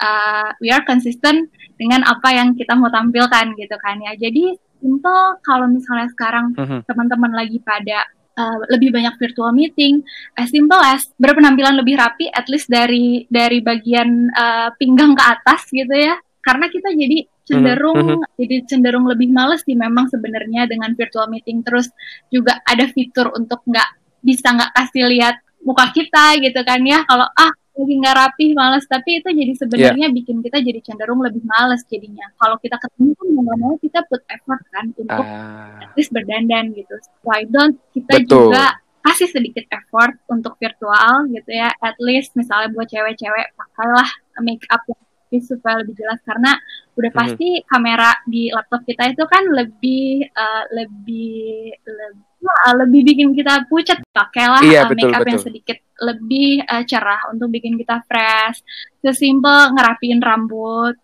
uh, 0.00 0.48
we 0.60 0.68
are 0.72 0.84
consistent 0.84 1.48
dengan 1.76 2.04
apa 2.04 2.32
yang 2.32 2.56
kita 2.56 2.72
mau 2.76 2.88
tampilkan 2.88 3.52
gitu 3.56 3.76
kan 3.80 4.00
ya 4.00 4.16
jadi 4.16 4.56
simple 4.80 5.40
kalau 5.44 5.68
misalnya 5.68 6.08
sekarang 6.12 6.52
mm 6.52 6.64
-hmm. 6.64 6.80
teman-teman 6.84 7.32
lagi 7.32 7.60
pada 7.64 8.04
uh, 8.36 8.58
lebih 8.70 8.92
banyak 8.92 9.16
virtual 9.16 9.50
meeting, 9.50 10.04
as 10.36 10.52
simple 10.52 10.78
as 10.78 11.08
berpenampilan 11.16 11.74
lebih 11.80 11.96
rapi, 11.96 12.28
at 12.30 12.46
least 12.52 12.68
dari 12.68 13.24
dari 13.32 13.64
bagian 13.64 14.30
uh, 14.30 14.68
pinggang 14.76 15.16
ke 15.16 15.24
atas 15.24 15.66
gitu 15.72 15.90
ya. 15.90 16.20
Karena 16.44 16.70
kita 16.70 16.92
jadi 16.94 17.26
cenderung 17.46 17.96
mm 17.96 18.06
-hmm. 18.18 18.36
jadi 18.36 18.56
cenderung 18.66 19.06
lebih 19.06 19.30
males 19.30 19.62
sih 19.62 19.78
memang 19.78 20.10
sebenarnya 20.10 20.66
dengan 20.66 20.92
virtual 20.98 21.30
meeting. 21.30 21.62
Terus 21.62 21.88
juga 22.28 22.58
ada 22.66 22.90
fitur 22.90 23.30
untuk 23.38 23.62
nggak 23.64 24.20
bisa 24.20 24.50
nggak 24.50 24.74
kasih 24.74 25.06
lihat 25.06 25.38
muka 25.62 25.94
kita 25.94 26.36
gitu 26.42 26.60
kan 26.66 26.82
ya. 26.82 27.06
Kalau 27.06 27.26
ah 27.38 27.52
lagi 27.76 27.94
nggak 28.00 28.16
rapih 28.16 28.48
males 28.56 28.84
tapi 28.88 29.20
itu 29.20 29.28
jadi 29.28 29.52
sebenarnya 29.52 30.08
yeah. 30.08 30.16
bikin 30.16 30.40
kita 30.40 30.64
jadi 30.64 30.80
cenderung 30.80 31.20
lebih 31.20 31.44
males 31.44 31.84
jadinya 31.84 32.24
kalau 32.40 32.56
kita 32.56 32.80
ketemu 32.80 33.12
kan 33.12 33.26
mau 33.36 33.42
nggak 33.44 33.58
mau 33.60 33.74
kita 33.76 34.00
put 34.08 34.20
effort 34.32 34.62
kan 34.72 34.86
untuk 34.96 35.20
uh. 35.20 35.84
at 35.84 35.92
least 35.92 36.08
berdandan 36.08 36.72
gitu 36.72 36.96
why 37.20 37.44
don't 37.44 37.76
kita 37.92 38.24
Betul. 38.24 38.48
juga 38.48 38.80
kasih 39.04 39.28
sedikit 39.30 39.64
effort 39.70 40.16
untuk 40.26 40.56
virtual 40.56 41.28
gitu 41.30 41.50
ya 41.52 41.70
at 41.84 41.94
least 42.00 42.32
misalnya 42.34 42.72
buat 42.72 42.88
cewek-cewek 42.88 43.54
pakailah 43.54 44.08
make 44.42 44.64
up 44.72 44.82
yang 44.88 45.05
supaya 45.42 45.82
lebih 45.82 45.98
jelas 45.98 46.22
karena 46.22 46.54
udah 46.96 47.10
mhm. 47.12 47.18
pasti 47.18 47.48
mm 47.50 47.58
-hmm. 47.60 47.68
kamera 47.68 48.10
di 48.24 48.42
laptop 48.54 48.82
kita 48.86 49.02
itu 49.12 49.24
kan 49.26 49.44
lebih 49.52 50.24
uh, 50.32 50.64
lebih 50.72 51.74
lebih 51.84 52.26
uh, 52.46 52.74
lebih 52.84 53.00
bikin 53.12 53.28
kita 53.34 53.66
pucat 53.66 54.00
pakailah 54.14 54.62
iya, 54.64 54.86
uh, 54.86 54.88
betul, 54.88 55.10
makeup 55.10 55.20
betul. 55.22 55.30
yang 55.32 55.42
sedikit 55.42 55.78
lebih 56.00 56.50
uh, 56.64 56.84
cerah 56.86 57.20
untuk 57.32 57.48
bikin 57.50 57.74
kita 57.76 58.04
fresh 58.06 58.62
sesimpel 59.02 59.74
ngerapiin 59.74 60.20
rambut 60.22 60.96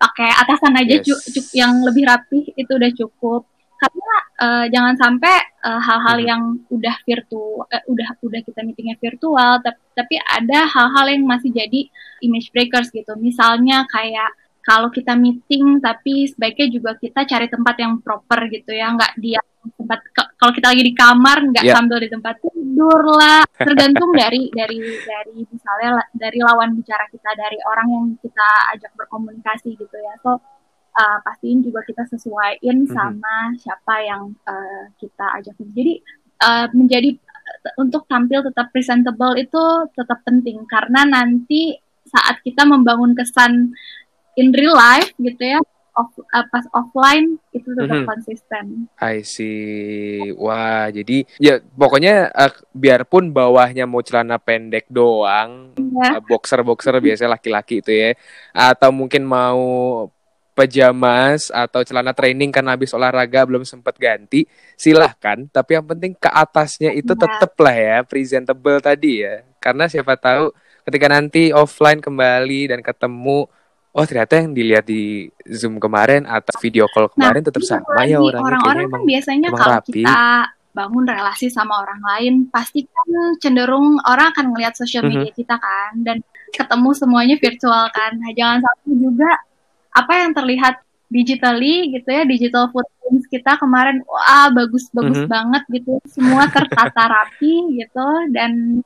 pakai 0.00 0.30
atasan 0.32 0.80
aja 0.80 0.96
yes. 1.00 1.04
cu 1.04 1.14
cu 1.18 1.40
yang 1.52 1.84
lebih 1.84 2.08
rapi 2.08 2.56
itu 2.56 2.72
udah 2.72 2.90
cukup 2.96 3.44
karena 3.80 4.14
uh, 4.36 4.64
jangan 4.68 4.94
sampai 5.00 5.34
hal-hal 5.60 6.16
uh, 6.16 6.20
hmm. 6.20 6.30
yang 6.30 6.42
udah 6.68 6.96
virtual 7.08 7.64
uh, 7.64 7.84
udah 7.88 8.08
udah 8.20 8.40
kita 8.44 8.60
meetingnya 8.60 8.96
virtual 9.00 9.60
tapi, 9.64 9.80
tapi 9.96 10.14
ada 10.20 10.68
hal-hal 10.68 11.06
yang 11.08 11.24
masih 11.24 11.48
jadi 11.48 11.88
image 12.20 12.52
breakers 12.52 12.92
gitu 12.92 13.16
misalnya 13.16 13.88
kayak 13.88 14.36
kalau 14.60 14.92
kita 14.92 15.16
meeting 15.16 15.80
tapi 15.80 16.28
sebaiknya 16.28 16.68
juga 16.68 16.92
kita 17.00 17.24
cari 17.24 17.48
tempat 17.48 17.76
yang 17.80 17.98
proper 18.04 18.44
gitu 18.52 18.70
ya 18.76 18.92
nggak 18.92 19.16
dia 19.16 19.40
tempat 19.76 20.00
kalau 20.40 20.52
kita 20.56 20.72
lagi 20.72 20.84
di 20.84 20.94
kamar 20.96 21.38
nggak 21.52 21.64
yeah. 21.64 21.76
sambil 21.76 22.00
di 22.00 22.08
tempat 22.08 22.40
tidur 22.40 23.00
lah 23.16 23.44
tergantung 23.56 24.12
dari 24.16 24.48
dari 24.52 24.78
dari 25.04 25.36
misalnya 25.48 26.00
dari 26.16 26.38
lawan 26.40 26.72
bicara 26.76 27.04
kita 27.12 27.30
dari 27.36 27.60
orang 27.60 27.88
yang 27.88 28.06
kita 28.20 28.48
ajak 28.76 28.92
berkomunikasi 28.96 29.76
gitu 29.76 29.96
ya 29.96 30.14
so 30.24 30.40
uh, 31.00 31.18
pastiin 31.24 31.64
juga 31.64 31.80
kita 31.88 32.04
sesuaiin 32.12 32.84
mm 32.84 32.86
-hmm. 32.86 32.92
sama 32.92 33.36
siapa 33.56 33.94
yang 34.04 34.36
uh, 34.44 34.84
kita 35.00 35.26
ajak 35.40 35.56
jadi 35.72 35.94
uh, 36.44 36.66
menjadi 36.76 37.16
untuk 37.80 38.06
tampil 38.06 38.44
tetap 38.44 38.70
presentable 38.70 39.34
itu 39.40 39.64
tetap 39.96 40.20
penting 40.22 40.64
karena 40.68 41.08
nanti 41.08 41.76
saat 42.06 42.40
kita 42.44 42.68
membangun 42.68 43.16
kesan 43.16 43.72
in 44.38 44.52
real 44.54 44.76
life 44.76 45.12
gitu 45.18 45.58
ya 45.58 45.60
off, 46.00 46.10
uh, 46.18 46.46
pas 46.48 46.64
offline 46.72 47.36
itu 47.50 47.68
tetap 47.74 47.90
mm 47.90 48.02
-hmm. 48.02 48.08
konsisten. 48.08 48.64
I 49.02 49.26
see. 49.26 50.32
Wah, 50.38 50.88
jadi 50.88 51.26
ya 51.36 51.60
pokoknya 51.60 52.30
uh, 52.30 52.52
biarpun 52.72 53.34
bawahnya 53.34 53.84
mau 53.84 54.00
celana 54.00 54.38
pendek 54.40 54.86
doang, 54.88 55.74
yeah. 55.76 56.18
uh, 56.18 56.22
boxer 56.22 56.62
boxer 56.62 56.94
biasa 56.98 57.28
laki-laki 57.28 57.84
itu 57.84 57.92
ya, 57.92 58.10
atau 58.54 58.90
mungkin 58.94 59.26
mau 59.26 59.60
pajamas 60.52 61.48
atau 61.48 61.80
celana 61.86 62.12
training 62.12 62.50
karena 62.52 62.74
habis 62.76 62.92
olahraga 62.92 63.46
belum 63.48 63.64
sempat 63.64 63.96
ganti, 63.96 64.44
silahkan. 64.76 65.48
Tapi 65.48 65.70
yang 65.78 65.86
penting 65.86 66.12
ke 66.18 66.28
atasnya 66.28 66.92
itu 66.92 67.14
yeah. 67.16 67.22
tetap 67.24 67.52
lah 67.60 67.76
ya 67.76 67.96
presentable 68.04 68.78
tadi 68.82 69.24
ya, 69.24 69.46
karena 69.62 69.88
siapa 69.88 70.18
tahu 70.18 70.52
ketika 70.84 71.06
nanti 71.06 71.54
offline 71.54 72.02
kembali 72.02 72.72
dan 72.72 72.80
ketemu 72.82 73.46
oh 73.90 74.04
ternyata 74.06 74.38
yang 74.38 74.54
dilihat 74.54 74.86
di 74.86 75.26
zoom 75.50 75.82
kemarin 75.82 76.22
atau 76.26 76.54
video 76.62 76.86
call 76.90 77.10
nah, 77.10 77.12
kemarin 77.14 77.42
nah, 77.42 77.48
tetap 77.50 77.62
sama 77.66 78.06
ya 78.06 78.18
orangnya 78.22 78.46
orang-orang 78.46 78.86
kan 78.86 79.02
biasanya 79.02 79.48
kalau 79.50 79.74
rapi. 79.82 79.90
kita 80.02 80.22
bangun 80.70 81.02
relasi 81.02 81.46
sama 81.50 81.82
orang 81.82 81.98
lain 81.98 82.34
pasti 82.46 82.86
kan 82.86 83.08
cenderung 83.42 83.98
orang 84.06 84.30
akan 84.30 84.54
ngelihat 84.54 84.78
sosial 84.78 85.02
mhm. 85.02 85.10
media 85.10 85.20
mm 85.20 85.26
-hmm. 85.34 85.40
kita 85.42 85.56
kan 85.58 85.92
dan 86.06 86.16
ketemu 86.54 86.90
semuanya 86.94 87.36
virtual 87.42 87.84
kan 87.90 88.12
nah, 88.14 88.30
jangan 88.34 88.58
sampai 88.62 88.94
juga 88.94 89.30
apa 89.90 90.12
yang 90.22 90.30
terlihat 90.34 90.80
digitally 91.10 91.90
gitu 91.90 92.06
ya 92.06 92.22
digital 92.22 92.70
footprints 92.70 93.26
kita 93.26 93.58
kemarin 93.58 93.98
wah 94.06 94.46
bagus 94.54 94.86
bagus 94.94 95.18
mm 95.18 95.26
-hmm. 95.26 95.34
banget 95.34 95.62
gitu 95.74 95.92
semua 96.06 96.46
tertata 96.46 97.02
rapi 97.18 97.82
gitu 97.82 98.08
dan 98.30 98.82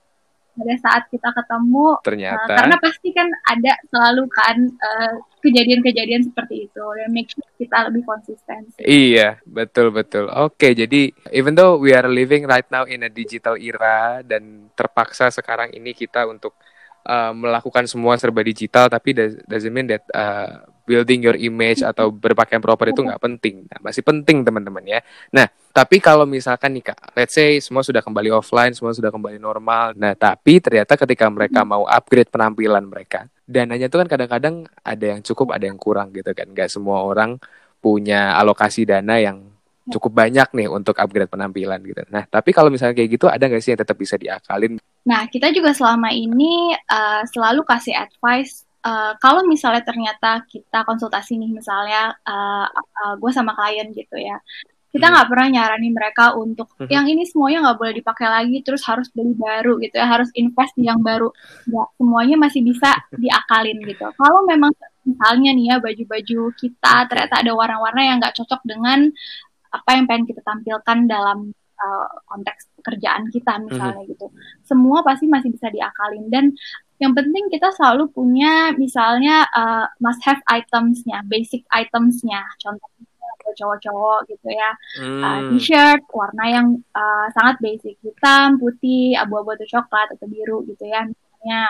pada 0.54 0.74
saat 0.78 1.02
kita 1.10 1.34
ketemu 1.34 1.98
ternyata 2.06 2.46
uh, 2.46 2.56
karena 2.56 2.76
pasti 2.78 3.08
kan 3.10 3.26
ada 3.50 3.74
selalu 3.90 4.24
kan 4.30 4.56
eh, 4.70 5.14
kejadian-kejadian 5.42 6.22
seperti 6.24 6.70
itu 6.70 6.84
dan 6.94 7.10
make 7.10 7.28
sure 7.28 7.44
kita 7.60 7.90
lebih 7.90 8.06
konsisten. 8.08 8.70
Iya, 8.80 9.42
betul 9.44 9.92
betul. 9.92 10.30
Oke, 10.32 10.72
jadi 10.72 11.12
even 11.34 11.52
though 11.52 11.76
we 11.76 11.92
are 11.92 12.08
living 12.08 12.48
right 12.48 12.64
now 12.72 12.88
in 12.88 13.04
a 13.04 13.10
digital 13.12 13.58
era 13.60 14.24
dan 14.24 14.72
terpaksa 14.72 15.28
sekarang 15.28 15.74
ini 15.76 15.92
kita 15.92 16.24
untuk 16.24 16.56
uh, 17.04 17.32
melakukan 17.36 17.84
semua 17.86 18.16
serba 18.16 18.40
digital 18.42 18.88
tapi 18.88 19.14
doesn't 19.44 19.72
mean 19.72 19.88
that 19.88 20.04
uh, 20.12 20.64
building 20.84 21.24
your 21.24 21.36
image 21.40 21.80
atau 21.80 22.12
berpakaian 22.12 22.60
proper 22.60 22.92
itu 22.92 23.00
nggak 23.00 23.20
penting. 23.20 23.64
Nah, 23.68 23.80
masih 23.80 24.04
penting 24.04 24.44
teman-teman 24.44 24.84
ya. 24.84 25.00
Nah, 25.32 25.48
tapi 25.72 25.98
kalau 25.98 26.28
misalkan 26.28 26.76
nih 26.76 26.92
kak, 26.92 27.16
let's 27.16 27.32
say 27.32 27.56
semua 27.58 27.80
sudah 27.80 28.04
kembali 28.04 28.28
offline, 28.30 28.76
semua 28.76 28.92
sudah 28.92 29.08
kembali 29.08 29.40
normal. 29.40 29.96
Nah, 29.96 30.12
tapi 30.12 30.60
ternyata 30.60 30.94
ketika 31.00 31.26
mereka 31.32 31.64
mau 31.64 31.88
upgrade 31.88 32.28
penampilan 32.28 32.84
mereka, 32.84 33.26
dananya 33.48 33.88
itu 33.88 33.96
kan 33.96 34.08
kadang-kadang 34.08 34.68
ada 34.84 35.04
yang 35.16 35.20
cukup, 35.24 35.56
ada 35.56 35.64
yang 35.64 35.80
kurang 35.80 36.12
gitu 36.12 36.30
kan. 36.36 36.52
Nggak 36.52 36.68
semua 36.68 37.00
orang 37.00 37.40
punya 37.80 38.36
alokasi 38.36 38.84
dana 38.84 39.16
yang 39.20 39.53
cukup 39.84 40.12
banyak 40.16 40.48
nih 40.56 40.68
untuk 40.68 40.96
upgrade 40.96 41.28
penampilan 41.28 41.80
gitu. 41.84 42.02
Nah, 42.08 42.24
tapi 42.24 42.56
kalau 42.56 42.72
misalnya 42.72 42.96
kayak 42.96 43.10
gitu, 43.20 43.26
ada 43.28 43.44
nggak 43.44 43.60
sih 43.60 43.76
yang 43.76 43.80
tetap 43.84 43.96
bisa 44.00 44.16
diakalin? 44.16 44.80
Nah, 45.04 45.28
kita 45.28 45.52
juga 45.52 45.76
selama 45.76 46.08
ini 46.12 46.72
uh, 46.88 47.22
selalu 47.28 47.64
kasih 47.64 47.96
advice 47.96 48.64
Uh, 48.84 49.16
kalau 49.16 49.48
misalnya 49.48 49.80
ternyata 49.80 50.44
kita 50.44 50.84
konsultasi 50.84 51.40
nih 51.40 51.48
misalnya 51.48 52.12
uh, 52.20 52.68
uh, 52.68 53.16
gue 53.16 53.32
sama 53.32 53.56
klien 53.56 53.88
gitu 53.96 54.20
ya 54.20 54.36
kita 54.94 55.10
nggak 55.10 55.26
hmm. 55.26 55.32
pernah 55.34 55.48
nyaranin 55.50 55.90
mereka 55.90 56.24
untuk 56.38 56.70
hmm. 56.78 56.86
yang 56.86 57.02
ini 57.10 57.26
semuanya 57.26 57.66
nggak 57.66 57.78
boleh 57.82 57.94
dipakai 57.98 58.30
lagi 58.30 58.62
terus 58.62 58.86
harus 58.86 59.10
beli 59.10 59.34
baru 59.34 59.82
gitu 59.82 59.98
ya 59.98 60.06
harus 60.06 60.30
invest 60.38 60.78
di 60.78 60.86
yang 60.86 61.02
baru 61.02 61.34
nggak 61.66 61.88
semuanya 61.98 62.36
masih 62.38 62.62
bisa 62.62 62.94
diakalin 63.22 63.82
gitu 63.82 64.06
kalau 64.14 64.46
memang 64.46 64.70
misalnya 65.02 65.50
nih 65.50 65.66
ya 65.74 65.76
baju-baju 65.82 66.40
kita 66.54 66.94
ternyata 67.10 67.34
ada 67.42 67.52
warna-warna 67.52 68.00
yang 68.06 68.16
nggak 68.22 68.38
cocok 68.38 68.62
dengan 68.62 69.10
apa 69.74 69.90
yang 69.98 70.06
pengen 70.06 70.30
kita 70.30 70.40
tampilkan 70.46 71.10
dalam 71.10 71.50
uh, 71.54 72.08
konteks 72.30 72.70
pekerjaan 72.78 73.26
kita 73.34 73.58
misalnya 73.66 73.98
mm 73.98 74.06
-hmm. 74.06 74.12
gitu 74.14 74.26
semua 74.62 75.02
pasti 75.02 75.26
masih 75.26 75.50
bisa 75.50 75.66
diakalin 75.74 76.30
dan 76.30 76.54
yang 77.02 77.12
penting 77.12 77.50
kita 77.50 77.74
selalu 77.74 78.06
punya 78.14 78.70
misalnya 78.78 79.44
uh, 79.50 79.86
must 79.98 80.22
have 80.22 80.38
itemsnya, 80.46 81.26
basic 81.26 81.66
itemsnya. 81.66 82.46
Contohnya 82.62 83.02
cowok-cowok 83.54 84.26
gitu 84.34 84.50
ya, 84.50 84.70
hmm. 84.98 85.22
uh, 85.22 85.40
t-shirt 85.52 86.02
warna 86.10 86.44
yang 86.48 86.66
uh, 86.90 87.30
sangat 87.38 87.62
basic, 87.62 87.94
hitam, 88.02 88.58
putih, 88.58 89.14
abu-abu 89.14 89.54
atau 89.54 89.78
coklat 89.78 90.10
atau 90.10 90.26
biru 90.26 90.66
gitu 90.66 90.82
ya 90.82 91.06
misalnya. 91.06 91.62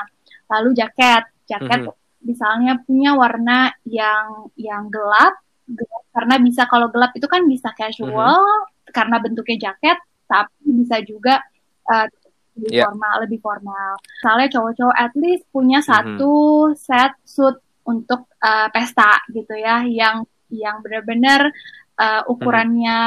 Lalu 0.48 0.70
jaket, 0.80 1.28
jaket 1.44 1.80
hmm. 1.84 1.92
misalnya 2.24 2.80
punya 2.88 3.12
warna 3.12 3.68
yang 3.84 4.48
yang 4.56 4.88
gelap, 4.88 5.43
gelap 5.68 6.04
karena 6.14 6.34
bisa 6.40 6.62
kalau 6.68 6.88
gelap 6.92 7.12
itu 7.16 7.26
kan 7.26 7.42
bisa 7.48 7.72
casual 7.74 8.38
hmm. 8.38 8.92
karena 8.94 9.16
bentuknya 9.18 9.70
jaket, 9.70 9.98
tapi 10.28 10.68
bisa 10.84 11.00
juga 11.04 11.40
uh, 11.88 12.06
lebih 12.54 12.70
yeah. 12.70 12.86
formal 12.86 13.14
lebih 13.26 13.38
formal 13.42 13.92
misalnya 13.98 14.48
cowok-cowok 14.54 14.96
at 14.96 15.12
least 15.18 15.44
punya 15.50 15.82
mhm. 15.82 15.86
satu 15.86 16.34
mm-hmm. 16.70 16.78
set 16.78 17.12
suit 17.26 17.56
untuk 17.84 18.30
uh, 18.40 18.68
pesta 18.70 19.20
gitu 19.34 19.52
ya 19.58 19.82
yang 19.84 20.24
yang 20.48 20.78
benar-benar 20.80 21.50
uh, 21.98 22.22
ukurannya 22.30 23.00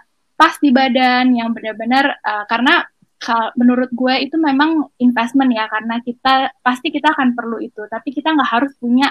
mm-hmm. 0.00 0.34
pas 0.40 0.54
di 0.58 0.70
badan 0.72 1.36
yang 1.36 1.52
benar-benar 1.52 2.18
uh, 2.24 2.44
karena 2.48 2.88
menurut 3.56 3.88
gue 3.88 4.20
itu 4.20 4.36
memang 4.36 4.84
investment 5.00 5.48
ya 5.48 5.64
karena 5.64 5.96
kita 6.04 6.52
pasti 6.60 6.92
kita 6.92 7.16
akan 7.16 7.32
perlu 7.32 7.56
itu 7.56 7.80
tapi 7.88 8.12
kita 8.12 8.36
nggak 8.36 8.52
harus 8.52 8.76
punya 8.76 9.08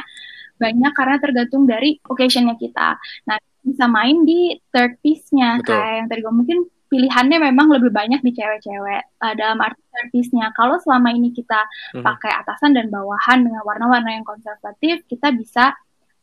banyak 0.63 0.91
karena 0.95 1.17
tergantung 1.19 1.67
dari 1.67 1.99
occasionnya 2.07 2.55
kita 2.55 2.95
nah 3.27 3.37
bisa 3.63 3.87
main 3.87 4.27
di 4.27 4.55
third 4.71 4.99
piece-nya 4.99 5.59
kayak 5.63 5.91
yang 6.03 6.07
tadi 6.11 6.19
gue 6.19 6.35
mungkin 6.35 6.59
pilihannya 6.93 7.41
memang 7.41 7.73
lebih 7.73 7.89
banyak 7.89 8.21
di 8.21 8.37
cewek-cewek 8.37 9.17
uh, 9.17 9.33
dalam 9.33 9.57
arti 9.65 9.81
servisnya. 9.89 10.53
Kalau 10.53 10.77
selama 10.77 11.09
ini 11.09 11.33
kita 11.33 11.65
hmm. 11.97 12.05
pakai 12.05 12.29
atasan 12.45 12.77
dan 12.77 12.93
bawahan 12.93 13.41
dengan 13.41 13.65
warna-warna 13.65 14.13
yang 14.13 14.21
konservatif, 14.21 15.01
kita 15.09 15.33
bisa 15.33 15.73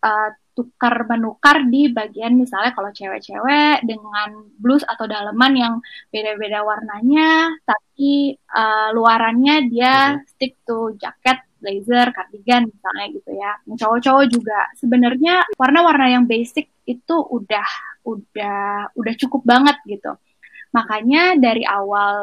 uh, 0.07 0.31
tukar 0.55 1.11
menukar 1.11 1.66
di 1.66 1.90
bagian 1.90 2.38
misalnya 2.38 2.70
kalau 2.70 2.94
cewek-cewek 2.94 3.83
dengan 3.83 4.46
blus 4.62 4.87
atau 4.87 5.11
daleman 5.11 5.59
yang 5.59 5.74
beda-beda 6.14 6.62
warnanya, 6.62 7.50
tapi 7.66 8.38
uh, 8.55 8.94
luarannya 8.94 9.66
dia 9.66 10.14
hmm. 10.14 10.22
stick 10.31 10.55
to 10.62 10.94
jaket 11.03 11.49
blazer, 11.61 12.11
cardigan 12.16 12.66
misalnya 12.66 13.07
gitu 13.12 13.31
ya. 13.37 13.53
Cowok-cowok 13.68 14.25
juga 14.33 14.59
sebenarnya 14.81 15.44
warna-warna 15.61 16.07
yang 16.09 16.25
basic 16.25 16.73
itu 16.88 17.16
udah 17.16 17.68
udah 18.09 18.90
udah 18.96 19.14
cukup 19.20 19.44
banget 19.44 19.77
gitu. 19.87 20.16
Makanya 20.73 21.37
dari 21.37 21.62
awal 21.66 22.16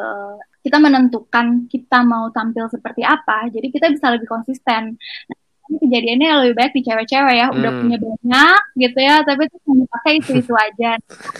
kita 0.65 0.77
menentukan 0.83 1.71
kita 1.71 2.03
mau 2.03 2.27
tampil 2.35 2.67
seperti 2.67 3.05
apa, 3.05 3.47
jadi 3.47 3.67
kita 3.71 3.87
bisa 3.93 4.11
lebih 4.11 4.27
konsisten. 4.27 4.99
Nah, 4.99 5.39
ini 5.67 5.77
kejadiannya 5.83 6.29
lebih 6.43 6.55
baik 6.55 6.71
di 6.75 6.81
cewek-cewek 6.83 7.35
ya, 7.39 7.47
hmm. 7.51 7.57
udah 7.59 7.71
punya 7.75 7.97
banyak 7.99 8.61
gitu 8.79 8.99
ya, 9.03 9.15
tapi 9.23 9.41
itu 9.47 9.57
cuma 9.67 9.83
pakai 9.99 10.11
itu-itu 10.19 10.53
aja. 10.55 10.91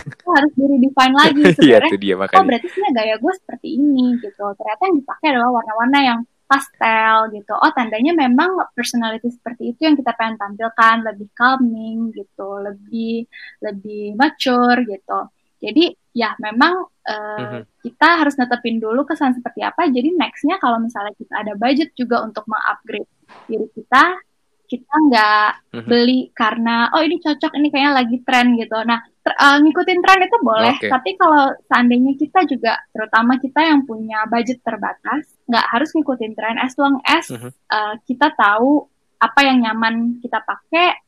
Itu 0.04 0.26
harus 0.32 0.52
diri 0.56 0.76
define 0.84 1.16
lagi 1.16 1.42
iya, 1.64 1.80
sebenarnya. 1.80 1.92
oh 2.36 2.44
berarti 2.44 2.68
sih 2.72 2.82
gaya 2.92 3.16
gue 3.20 3.34
seperti 3.40 3.68
ini 3.80 4.06
gitu. 4.20 4.46
Ternyata 4.56 4.82
yang 4.88 4.96
dipakai 5.00 5.28
adalah 5.32 5.50
warna-warna 5.60 6.00
yang 6.04 6.20
pastel 6.48 7.30
gitu. 7.36 7.54
Oh 7.54 7.72
tandanya 7.76 8.16
memang 8.16 8.56
personality 8.72 9.30
seperti 9.30 9.76
itu 9.76 9.86
yang 9.86 10.00
kita 10.00 10.16
pengen 10.16 10.40
tampilkan, 10.40 11.04
lebih 11.04 11.28
calming 11.36 12.16
gitu, 12.16 12.50
lebih 12.64 13.28
lebih 13.62 14.16
mature 14.16 14.80
gitu. 14.88 15.20
Jadi 15.60 15.92
ya 16.16 16.34
memang 16.40 16.88
uh, 16.88 17.38
mm-hmm. 17.38 17.62
kita 17.84 18.08
harus 18.24 18.40
netepin 18.40 18.80
dulu 18.80 19.04
kesan 19.04 19.36
seperti 19.36 19.62
apa. 19.62 19.92
Jadi 19.92 20.16
nextnya 20.16 20.58
kalau 20.58 20.80
misalnya 20.82 21.14
kita 21.14 21.34
ada 21.44 21.54
budget 21.54 21.92
juga 21.94 22.24
untuk 22.24 22.48
mengupgrade 22.48 23.12
diri 23.46 23.68
kita, 23.76 24.18
kita 24.68 24.94
nggak 25.12 25.50
mm-hmm. 25.76 25.88
beli 25.88 26.20
karena 26.32 26.90
oh 26.96 27.02
ini 27.04 27.20
cocok 27.20 27.52
ini 27.60 27.68
kayaknya 27.70 27.94
lagi 27.94 28.18
tren 28.24 28.56
gitu. 28.56 28.78
Nah 28.88 29.04
uh, 29.34 29.58
ngikutin 29.64 30.00
tren 30.04 30.22
itu 30.24 30.38
boleh, 30.40 30.76
okay. 30.78 30.92
tapi 30.92 31.18
kalau 31.20 31.52
seandainya 31.68 32.14
kita 32.16 32.46
juga 32.48 32.80
terutama 32.94 33.36
kita 33.42 33.60
yang 33.64 33.84
punya 33.84 34.24
budget 34.30 34.62
terbatas, 34.62 35.28
nggak 35.48 35.66
harus 35.74 35.90
ngikutin 35.96 36.34
tren 36.38 36.56
as 36.60 36.74
long 36.80 37.02
as 37.04 37.28
mm-hmm. 37.28 37.52
uh, 37.72 37.96
kita 38.08 38.32
tahu 38.38 38.88
apa 39.18 39.40
yang 39.42 39.66
nyaman 39.66 40.22
kita 40.22 40.38
pakai 40.46 41.02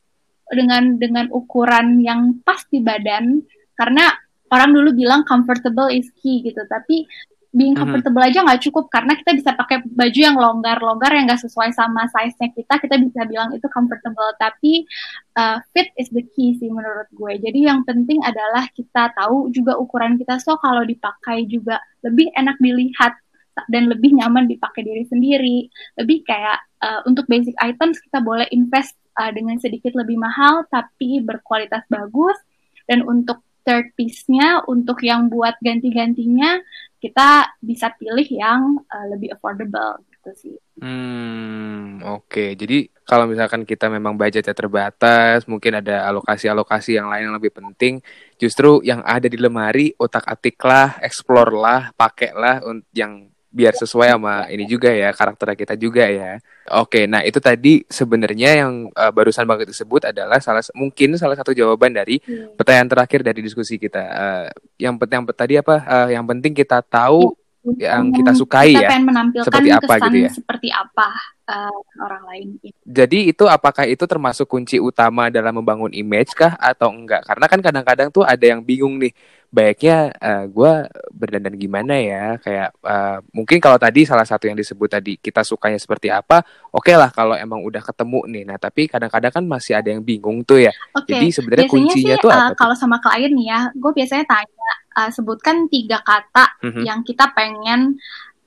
dengan 0.50 0.98
dengan 0.98 1.30
ukuran 1.30 2.02
yang 2.02 2.42
pas 2.42 2.58
di 2.66 2.82
badan 2.82 3.38
karena 3.78 4.10
orang 4.50 4.74
dulu 4.74 4.90
bilang 4.98 5.22
comfortable 5.22 5.86
is 5.86 6.10
key 6.18 6.42
gitu 6.42 6.66
tapi 6.66 7.06
being 7.50 7.74
mm-hmm. 7.74 7.82
comfortable 7.82 8.22
mm 8.22 8.30
-hmm. 8.30 8.38
aja 8.38 8.46
nggak 8.46 8.62
cukup 8.70 8.84
karena 8.94 9.12
kita 9.18 9.30
bisa 9.34 9.50
pakai 9.58 9.82
baju 9.82 10.20
yang 10.20 10.36
longgar-longgar 10.38 11.10
yang 11.10 11.26
nggak 11.26 11.42
sesuai 11.42 11.74
sama 11.74 12.06
size-nya 12.14 12.54
kita 12.54 12.74
kita 12.78 12.96
bisa 13.02 13.20
bilang 13.26 13.50
itu 13.50 13.66
comfortable 13.74 14.30
tapi 14.38 14.86
uh, 15.34 15.58
fit 15.74 15.90
is 15.98 16.06
the 16.14 16.22
key 16.34 16.54
sih 16.62 16.70
menurut 16.70 17.10
gue 17.10 17.32
jadi 17.42 17.74
yang 17.74 17.82
penting 17.82 18.22
adalah 18.22 18.70
kita 18.70 19.10
tahu 19.18 19.50
juga 19.50 19.74
ukuran 19.74 20.14
kita 20.14 20.38
so 20.38 20.54
kalau 20.62 20.86
dipakai 20.86 21.50
juga 21.50 21.82
lebih 22.06 22.30
enak 22.38 22.54
dilihat 22.62 23.18
dan 23.66 23.90
lebih 23.90 24.14
nyaman 24.14 24.46
dipakai 24.46 24.86
diri 24.86 25.04
sendiri 25.10 25.66
lebih 25.98 26.22
kayak 26.22 26.62
uh, 26.80 27.02
untuk 27.04 27.26
basic 27.26 27.52
items 27.58 27.98
kita 27.98 28.22
boleh 28.22 28.46
invest 28.54 28.94
uh, 29.18 29.34
dengan 29.34 29.58
sedikit 29.58 29.92
lebih 29.98 30.16
mahal 30.16 30.64
tapi 30.70 31.18
berkualitas 31.18 31.82
bagus 31.90 32.38
dan 32.86 33.02
untuk 33.02 33.42
third 33.66 33.92
piece-nya 33.94 34.64
untuk 34.64 35.04
yang 35.04 35.28
buat 35.28 35.54
ganti-gantinya 35.60 36.58
kita 37.00 37.56
bisa 37.64 37.88
pilih 37.96 38.28
yang 38.28 38.76
uh, 38.84 39.06
lebih 39.08 39.32
affordable 39.32 40.04
gitu 40.12 40.30
sih. 40.36 40.56
Hmm, 40.84 42.04
oke. 42.04 42.28
Okay. 42.28 42.50
Jadi 42.52 42.92
kalau 43.08 43.24
misalkan 43.24 43.64
kita 43.64 43.88
memang 43.88 44.20
budgetnya 44.20 44.52
terbatas, 44.52 45.48
mungkin 45.48 45.80
ada 45.80 46.04
alokasi-alokasi 46.12 47.00
yang 47.00 47.08
lain 47.08 47.32
yang 47.32 47.36
lebih 47.40 47.56
penting, 47.56 48.04
justru 48.36 48.84
yang 48.84 49.00
ada 49.00 49.26
di 49.26 49.40
lemari 49.40 49.96
otak-atik 49.96 50.60
lah, 50.60 51.00
explore 51.00 51.56
lah, 51.56 51.90
pakai 51.96 52.36
lah 52.36 52.60
yang 52.92 53.32
biar 53.50 53.74
sesuai 53.74 54.14
sama 54.14 54.46
ini 54.46 54.62
juga 54.62 54.94
ya 54.94 55.10
karakter 55.10 55.58
kita 55.58 55.74
juga 55.74 56.06
ya. 56.06 56.38
Oke, 56.70 57.10
nah 57.10 57.26
itu 57.26 57.42
tadi 57.42 57.82
sebenarnya 57.90 58.62
yang 58.62 58.86
uh, 58.94 59.10
barusan 59.10 59.42
banget 59.42 59.74
disebut 59.74 60.14
adalah 60.14 60.38
salah 60.38 60.62
mungkin 60.78 61.18
salah 61.18 61.34
satu 61.34 61.50
jawaban 61.50 61.90
dari 61.90 62.22
hmm. 62.22 62.54
pertanyaan 62.54 62.86
terakhir 62.86 63.26
dari 63.26 63.42
diskusi 63.42 63.74
kita. 63.74 64.02
Uh, 64.06 64.46
yang 64.78 64.94
penting 64.94 65.26
tadi 65.34 65.58
apa? 65.58 65.82
Uh, 65.82 66.08
yang 66.14 66.22
penting 66.30 66.54
kita 66.54 66.78
tahu 66.86 67.34
ya, 67.74 67.98
yang 67.98 68.14
kita 68.14 68.32
sukai 68.38 68.72
kita 68.78 68.86
ya. 68.86 69.02
menampilkan 69.02 69.46
seperti 69.50 69.70
apa 69.74 69.94
gitu 70.06 70.18
ya. 70.22 70.30
Seperti 70.30 70.68
apa 70.70 71.08
uh, 71.50 71.78
orang 71.98 72.22
lain. 72.30 72.48
Jadi 72.86 73.34
itu 73.34 73.44
apakah 73.50 73.84
itu 73.90 74.06
termasuk 74.06 74.46
kunci 74.46 74.78
utama 74.78 75.26
dalam 75.28 75.58
membangun 75.58 75.90
image 75.90 76.32
kah 76.38 76.54
atau 76.54 76.94
enggak? 76.94 77.26
Karena 77.26 77.46
kan 77.50 77.60
kadang-kadang 77.60 78.08
tuh 78.14 78.22
ada 78.22 78.46
yang 78.46 78.62
bingung 78.62 79.02
nih 79.02 79.10
baiknya 79.50 80.14
uh, 80.14 80.30
eh, 80.30 80.44
gue 80.46 80.72
berdandan 81.10 81.58
gimana 81.58 81.98
ya 81.98 82.38
kayak 82.38 82.70
uh, 82.86 83.18
mungkin 83.34 83.58
kalau 83.58 83.82
tadi 83.82 84.06
salah 84.06 84.22
satu 84.22 84.46
yang 84.46 84.54
disebut 84.54 84.86
tadi 84.86 85.18
kita 85.18 85.42
sukanya 85.42 85.74
seperti 85.74 86.06
apa 86.06 86.46
oke 86.70 86.86
okay 86.86 86.94
lah 86.94 87.10
kalau 87.10 87.34
emang 87.34 87.58
udah 87.66 87.82
ketemu 87.82 88.30
nih 88.30 88.42
nah 88.46 88.62
tapi 88.62 88.86
kadang-kadang 88.86 89.34
kan 89.34 89.42
masih 89.42 89.74
ada 89.74 89.90
yang 89.90 90.06
bingung 90.06 90.46
tuh 90.46 90.62
ya 90.62 90.72
okay. 90.94 91.18
jadi 91.18 91.26
sebenarnya 91.34 91.66
kuncinya 91.66 92.14
sih, 92.14 92.22
tuh 92.22 92.30
apa 92.30 92.46
uh, 92.46 92.50
kalau 92.54 92.78
sama 92.78 93.02
klien 93.02 93.34
nih 93.34 93.50
ya 93.50 93.60
gue 93.74 93.90
biasanya 93.90 94.24
tanya 94.30 94.70
uh, 95.02 95.10
sebutkan 95.10 95.66
tiga 95.66 95.98
kata 95.98 96.46
mm 96.62 96.70
-hmm. 96.70 96.82
yang 96.86 97.00
kita 97.02 97.34
pengen 97.34 97.98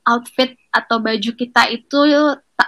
outfit 0.08 0.56
atau 0.74 1.00
baju 1.00 1.32
kita 1.36 1.70
itu 1.72 2.00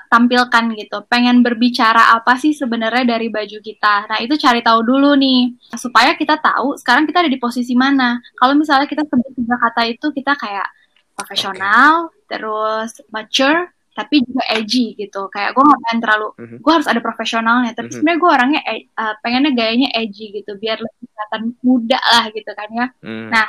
tampilkan 0.09 0.63
gitu. 0.75 0.97
Pengen 1.07 1.45
berbicara 1.45 2.15
apa 2.17 2.35
sih 2.39 2.51
sebenarnya 2.51 3.05
dari 3.05 3.27
baju 3.29 3.57
kita. 3.61 4.09
Nah, 4.09 4.17
itu 4.19 4.35
cari 4.39 4.65
tahu 4.65 4.81
dulu 4.81 5.13
nih 5.15 5.55
supaya 5.77 6.17
kita 6.17 6.39
tahu 6.41 6.75
sekarang 6.79 7.05
kita 7.05 7.25
ada 7.25 7.31
di 7.31 7.39
posisi 7.39 7.73
mana. 7.77 8.19
Kalau 8.39 8.57
misalnya 8.57 8.89
kita 8.89 9.05
sebut 9.05 9.31
tiga 9.35 9.55
kata 9.59 9.81
itu 9.87 10.07
kita 10.11 10.33
kayak 10.39 10.67
profesional, 11.15 12.11
okay. 12.11 12.35
terus 12.35 12.91
mature, 13.13 13.71
tapi 13.95 14.19
juga 14.25 14.43
edgy 14.51 14.97
gitu. 14.99 15.31
Kayak 15.31 15.55
gue 15.55 15.63
gak 15.63 15.81
pengen 15.87 15.99
terlalu, 16.03 16.27
mm 16.35 16.45
-hmm. 16.45 16.57
gue 16.59 16.71
harus 16.75 16.87
ada 16.91 16.99
profesionalnya. 16.99 17.71
Tapi 17.71 17.79
mm 17.79 17.79
-hmm. 17.87 17.93
sebenarnya 17.95 18.19
gue 18.19 18.31
orangnya 18.31 18.61
uh, 18.99 19.15
pengennya 19.23 19.51
gayanya 19.55 19.89
edgy 19.95 20.35
gitu, 20.35 20.59
biar 20.59 20.77
lebih 20.81 21.07
kelihatan 21.07 21.41
muda 21.63 21.99
lah 21.99 22.25
gitu 22.35 22.51
kan 22.51 22.69
ya. 22.73 22.87
Mm. 22.99 23.27
Nah, 23.31 23.47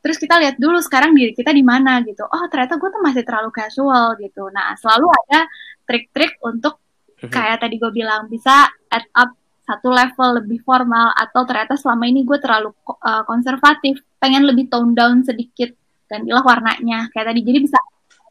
terus 0.00 0.16
kita 0.16 0.40
lihat 0.40 0.56
dulu 0.56 0.80
sekarang 0.80 1.12
diri 1.12 1.36
kita 1.36 1.52
di 1.52 1.60
mana 1.64 2.00
gitu 2.04 2.24
oh 2.24 2.44
ternyata 2.48 2.80
gue 2.80 2.88
tuh 2.88 3.02
masih 3.04 3.22
terlalu 3.24 3.50
casual 3.52 4.16
gitu 4.16 4.48
nah 4.52 4.72
selalu 4.76 5.12
ada 5.12 5.46
trik-trik 5.84 6.40
untuk 6.44 6.80
mhm. 7.20 7.30
kayak 7.30 7.60
tadi 7.60 7.76
gue 7.76 7.92
bilang 7.92 8.26
bisa 8.28 8.68
add 8.88 9.06
up 9.16 9.36
satu 9.70 9.86
level 9.92 10.42
lebih 10.42 10.58
formal 10.66 11.14
atau 11.14 11.46
ternyata 11.46 11.78
selama 11.78 12.10
ini 12.10 12.26
gue 12.26 12.38
terlalu 12.42 12.74
uh, 12.90 13.22
konservatif 13.22 14.02
pengen 14.18 14.42
lebih 14.42 14.66
tone 14.66 14.98
down 14.98 15.22
sedikit 15.22 15.70
dan 16.10 16.26
ilah 16.26 16.42
warnanya 16.42 17.06
kayak 17.14 17.30
tadi 17.30 17.40
jadi 17.46 17.62
bisa 17.62 17.78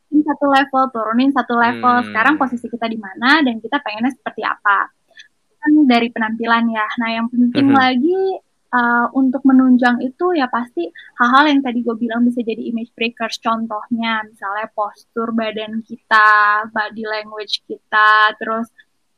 satu 0.10 0.45
level 0.49 0.84
turunin 0.91 1.32
satu 1.32 1.53
level 1.55 1.95
hmm. 2.01 2.05
sekarang 2.12 2.36
posisi 2.36 2.67
kita 2.67 2.89
di 2.89 2.99
mana 2.99 3.39
dan 3.45 3.62
kita 3.62 3.79
pengennya 3.79 4.12
seperti 4.12 4.41
apa 4.43 4.89
kan 5.60 5.71
dari 5.86 6.08
penampilan 6.12 6.65
ya 6.69 6.88
nah 6.99 7.10
yang 7.13 7.27
penting 7.32 7.71
hmm. 7.71 7.77
lagi 7.77 8.19
uh, 8.73 9.08
untuk 9.17 9.41
menunjang 9.45 10.01
itu 10.05 10.38
ya 10.38 10.49
pasti 10.49 10.89
hal-hal 11.17 11.49
yang 11.49 11.62
tadi 11.62 11.82
gue 11.82 11.95
bilang 11.97 12.25
bisa 12.25 12.41
jadi 12.45 12.60
image 12.60 12.93
breakers. 12.93 13.41
Contohnya 13.41 14.25
misalnya 14.25 14.67
postur 14.73 15.34
badan 15.34 15.82
kita 15.86 16.67
body 16.69 17.05
language 17.05 17.62
kita 17.65 18.34
terus 18.38 18.69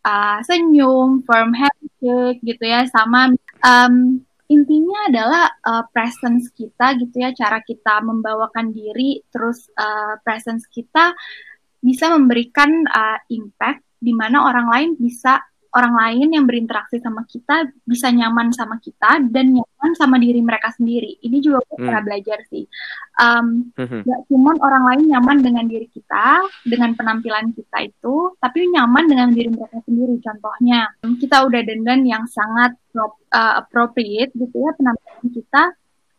uh, 0.07 0.39
senyum 0.43 1.23
firm 1.27 1.51
handshake 1.55 2.39
gitu 2.43 2.63
ya. 2.63 2.87
Sama 2.87 3.31
um, 3.63 4.23
intinya 4.51 5.07
adalah 5.07 5.45
uh, 5.63 5.83
presence 5.95 6.51
kita 6.51 6.99
gitu 6.99 7.23
ya 7.23 7.31
cara 7.31 7.63
kita 7.63 8.03
membawakan 8.03 8.75
diri 8.75 9.23
terus 9.31 9.71
uh, 9.79 10.19
presence 10.27 10.67
kita 10.67 11.15
bisa 11.79 12.11
memberikan 12.11 12.83
uh, 12.91 13.19
impact 13.31 13.81
di 13.97 14.11
mana 14.11 14.43
orang 14.43 14.67
lain 14.67 14.89
bisa 14.99 15.39
orang 15.71 15.93
lain 15.95 16.27
yang 16.35 16.45
berinteraksi 16.47 16.99
sama 16.99 17.23
kita 17.23 17.71
bisa 17.87 18.11
nyaman 18.11 18.51
sama 18.51 18.75
kita 18.83 19.23
dan 19.31 19.55
nyaman 19.55 19.91
sama 19.95 20.19
diri 20.19 20.43
mereka 20.43 20.75
sendiri. 20.75 21.15
Ini 21.23 21.37
juga 21.39 21.63
aku 21.63 21.79
hmm. 21.79 21.85
pernah 21.87 22.01
belajar 22.03 22.39
sih. 22.51 22.67
Um, 23.15 23.71
hmm. 23.79 24.03
Gak 24.03 24.21
cuma 24.27 24.51
orang 24.59 24.83
lain 24.91 25.03
nyaman 25.15 25.37
dengan 25.39 25.65
diri 25.71 25.87
kita, 25.87 26.43
dengan 26.67 26.91
penampilan 26.99 27.55
kita 27.55 27.87
itu, 27.87 28.35
tapi 28.43 28.67
nyaman 28.67 29.05
dengan 29.07 29.29
diri 29.31 29.47
mereka 29.47 29.79
sendiri. 29.87 30.15
Contohnya, 30.19 30.91
kita 31.01 31.37
udah 31.47 31.61
dandan 31.63 32.01
yang 32.03 32.23
sangat 32.27 32.75
uh, 32.95 33.63
appropriate 33.63 34.35
gitu 34.35 34.55
ya 34.59 34.75
penampilan 34.75 35.27
kita, 35.31 35.63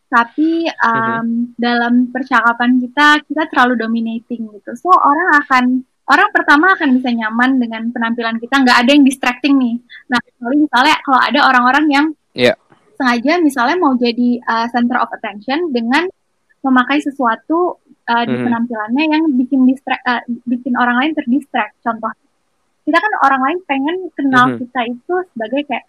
tapi 0.08 0.68
um, 0.80 0.92
hmm. 0.96 1.36
dalam 1.60 2.08
percakapan 2.08 2.80
kita 2.80 3.20
kita 3.28 3.42
terlalu 3.52 3.80
dominating 3.80 4.48
gitu. 4.48 4.72
So 4.80 4.92
orang 4.92 5.28
akan 5.44 5.64
orang 6.08 6.28
pertama 6.34 6.74
akan 6.74 6.88
bisa 6.98 7.08
nyaman 7.14 7.62
dengan 7.62 7.82
penampilan 7.94 8.36
kita 8.42 8.62
nggak 8.62 8.78
ada 8.82 8.90
yang 8.90 9.04
distracting 9.06 9.54
nih 9.58 9.76
nah 10.10 10.18
kecuali 10.18 10.56
misalnya 10.66 10.96
kalau 11.06 11.20
ada 11.20 11.40
orang-orang 11.46 11.86
yang 11.90 12.06
yeah. 12.34 12.56
sengaja 12.98 13.38
misalnya 13.38 13.76
mau 13.78 13.94
jadi 13.94 14.42
uh, 14.42 14.66
center 14.70 14.98
of 14.98 15.10
attention 15.14 15.70
dengan 15.70 16.10
memakai 16.62 17.02
sesuatu 17.02 17.82
uh, 18.06 18.24
di 18.26 18.34
mm. 18.38 18.44
penampilannya 18.46 19.04
yang 19.10 19.22
bikin 19.34 19.66
distract 19.66 20.02
uh, 20.06 20.22
bikin 20.46 20.78
orang 20.78 20.98
lain 21.02 21.12
terdistract 21.14 21.74
contoh 21.82 22.10
kita 22.82 22.98
kan 22.98 23.12
orang 23.22 23.40
lain 23.46 23.58
pengen 23.66 23.96
kenal 24.18 24.50
mm 24.50 24.52
-hmm. 24.58 24.60
kita 24.66 24.80
itu 24.90 25.14
sebagai 25.34 25.60
kayak 25.70 25.86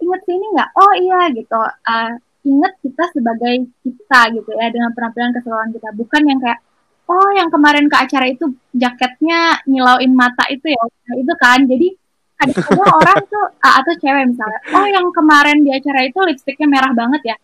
inget 0.00 0.20
sini 0.28 0.46
nggak 0.52 0.70
oh 0.76 0.92
iya 1.00 1.20
gitu 1.32 1.56
uh, 1.64 2.12
inget 2.46 2.72
kita 2.84 3.04
sebagai 3.10 3.54
kita 3.82 4.20
gitu 4.36 4.50
ya 4.54 4.68
dengan 4.70 4.92
penampilan 4.92 5.32
keseluruhan 5.34 5.72
kita 5.74 5.88
bukan 5.96 6.22
yang 6.28 6.38
kayak 6.38 6.60
oh 7.06 7.30
yang 7.38 7.48
kemarin 7.48 7.86
ke 7.86 7.96
acara 7.96 8.26
itu 8.26 8.50
jaketnya 8.74 9.62
nyilauin 9.66 10.12
mata 10.12 10.44
itu 10.50 10.74
ya 10.74 10.82
nah, 10.82 11.14
itu 11.16 11.34
kan 11.38 11.60
jadi 11.64 11.88
kadang-kadang 12.36 12.92
orang 13.00 13.20
tuh 13.30 13.46
atau 13.62 13.94
cewek 14.02 14.24
misalnya 14.34 14.60
oh 14.74 14.86
yang 14.86 15.06
kemarin 15.14 15.58
di 15.62 15.70
acara 15.72 16.00
itu 16.04 16.18
lipstiknya 16.20 16.68
merah 16.68 16.92
banget 16.92 17.34
ya 17.34 17.36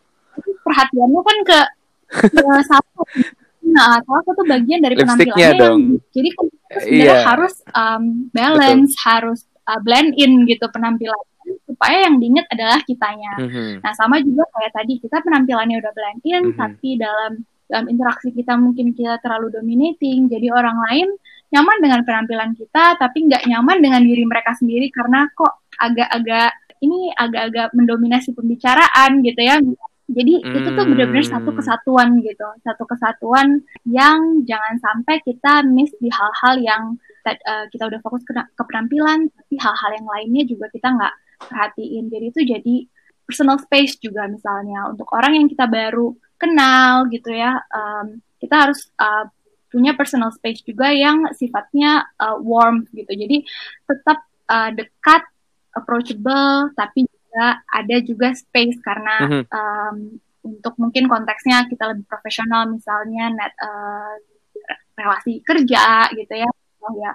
perhatianmu 0.63 1.21
kan 1.23 1.39
ke, 1.47 1.61
ke 2.29 2.43
satu 2.71 3.01
nah 3.63 4.03
salah 4.03 4.23
satu 4.27 4.43
bagian 4.45 4.83
dari 4.83 4.99
penampilannya 4.99 5.55
dong. 5.55 5.63
yang 5.63 5.81
jadi 6.11 6.29
kan 6.35 6.47
sebenarnya 6.83 7.07
yeah. 7.07 7.23
harus 7.25 7.55
um, 7.73 8.05
balance 8.35 8.93
Betul. 8.99 9.07
harus 9.07 9.41
uh, 9.71 9.81
blend 9.81 10.19
in 10.19 10.45
gitu 10.51 10.67
penampilan 10.69 11.23
supaya 11.67 12.07
yang 12.07 12.23
diinget 12.23 12.47
adalah 12.55 12.79
kitanya. 12.87 13.35
Mm 13.39 13.49
-hmm. 13.51 13.71
Nah 13.83 13.93
sama 13.99 14.23
juga 14.23 14.47
kayak 14.55 14.73
tadi 14.79 15.03
kita 15.03 15.19
penampilannya 15.27 15.77
udah 15.83 15.93
blend 15.95 16.23
in, 16.23 16.33
mm 16.33 16.43
-hmm. 16.55 16.59
tapi 16.59 16.89
dalam 16.95 17.33
dalam 17.73 17.89
interaksi 17.89 18.29
kita 18.37 18.53
mungkin 18.61 18.93
kita 18.93 19.17
terlalu 19.25 19.49
dominating 19.49 20.29
jadi 20.29 20.53
orang 20.53 20.77
lain 20.77 21.09
nyaman 21.49 21.77
dengan 21.81 22.01
penampilan 22.05 22.53
kita 22.53 23.01
tapi 23.01 23.33
nggak 23.33 23.49
nyaman 23.49 23.81
dengan 23.81 24.05
diri 24.05 24.29
mereka 24.29 24.53
sendiri 24.53 24.93
karena 24.93 25.25
kok 25.33 25.65
agak-agak 25.81 26.53
ini 26.85 27.09
agak-agak 27.17 27.73
mendominasi 27.73 28.37
pembicaraan 28.37 29.25
gitu 29.25 29.41
ya 29.41 29.57
jadi 30.13 30.35
hmm. 30.45 30.57
itu 30.61 30.69
tuh 30.77 30.85
benar-benar 30.85 31.25
satu 31.25 31.51
hmm. 31.53 31.59
kesatuan 31.65 32.09
gitu 32.21 32.49
satu 32.61 32.85
kesatuan 32.85 33.49
yang 33.89 34.45
jangan 34.45 34.77
sampai 34.85 35.25
kita 35.25 35.65
miss 35.65 35.97
di 35.97 36.13
hal-hal 36.13 36.55
yang 36.61 36.83
uh, 37.25 37.65
kita 37.73 37.89
udah 37.89 38.01
fokus 38.05 38.21
ke, 38.29 38.37
ke 38.37 38.63
penampilan 38.69 39.33
tapi 39.33 39.55
hal-hal 39.57 39.91
yang 39.97 40.09
lainnya 40.09 40.43
juga 40.45 40.69
kita 40.69 40.93
nggak 40.93 41.15
perhatiin 41.49 42.05
jadi 42.13 42.27
itu 42.29 42.41
jadi 42.45 42.77
personal 43.23 43.57
space 43.63 43.97
juga 44.03 44.27
misalnya 44.27 44.91
untuk 44.91 45.09
orang 45.15 45.39
yang 45.39 45.47
kita 45.49 45.65
baru 45.71 46.13
kenal 46.43 47.07
gitu 47.07 47.31
ya. 47.31 47.63
Um, 47.71 48.19
kita 48.43 48.67
harus 48.67 48.91
uh, 48.99 49.31
punya 49.71 49.95
personal 49.95 50.35
space 50.35 50.67
juga 50.67 50.91
yang 50.91 51.31
sifatnya 51.39 52.11
uh, 52.19 52.37
warm 52.43 52.91
gitu. 52.91 53.15
Jadi 53.15 53.47
tetap 53.87 54.27
uh, 54.51 54.71
dekat 54.75 55.23
approachable 55.73 56.75
tapi 56.75 57.07
juga 57.07 57.63
ada 57.71 57.97
juga 58.03 58.35
space 58.35 58.77
karena 58.83 59.17
mm 59.23 59.31
-hmm. 59.31 59.45
um, 59.49 59.97
untuk 60.43 60.75
mungkin 60.83 61.07
konteksnya 61.07 61.71
kita 61.71 61.95
lebih 61.95 62.05
profesional 62.11 62.67
misalnya 62.67 63.31
net 63.31 63.55
uh, 63.63 64.19
relasi 64.99 65.39
kerja 65.47 66.11
gitu 66.19 66.35
ya. 66.35 66.51
Oh 66.83 66.93
ya 66.99 67.15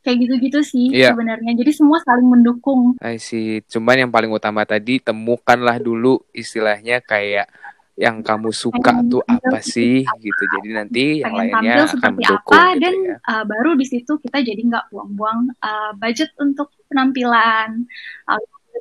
kayak 0.00 0.16
gitu-gitu 0.26 0.60
sih 0.64 0.88
yeah. 0.92 1.12
sebenarnya. 1.12 1.52
Jadi 1.60 1.72
semua 1.76 2.00
saling 2.00 2.24
mendukung. 2.24 2.96
I 3.04 3.20
see. 3.20 3.60
Cuman 3.68 4.08
yang 4.08 4.10
paling 4.12 4.32
utama 4.32 4.64
tadi 4.64 4.96
temukanlah 5.00 5.76
dulu 5.76 6.24
istilahnya 6.32 7.04
kayak 7.04 7.52
yang 7.98 8.24
kamu 8.24 8.54
suka 8.54 8.92
pengen 8.96 9.10
tuh 9.12 9.22
apa 9.26 9.58
sih 9.60 10.06
apa. 10.06 10.20
gitu. 10.22 10.42
Jadi 10.58 10.68
nanti 10.72 11.04
yang 11.20 11.34
lainnya 11.36 11.84
akan 11.84 12.12
mendukung 12.16 12.56
apa, 12.56 12.72
gitu 12.72 12.82
dan 12.82 12.94
ya. 12.96 13.16
uh, 13.28 13.44
baru 13.44 13.70
di 13.76 13.86
situ 13.86 14.12
kita 14.22 14.38
jadi 14.40 14.60
nggak 14.60 14.84
buang-buang 14.92 15.40
uh, 15.60 15.92
budget 15.98 16.30
untuk 16.40 16.72
penampilan. 16.88 17.84
Uh, 18.24 18.40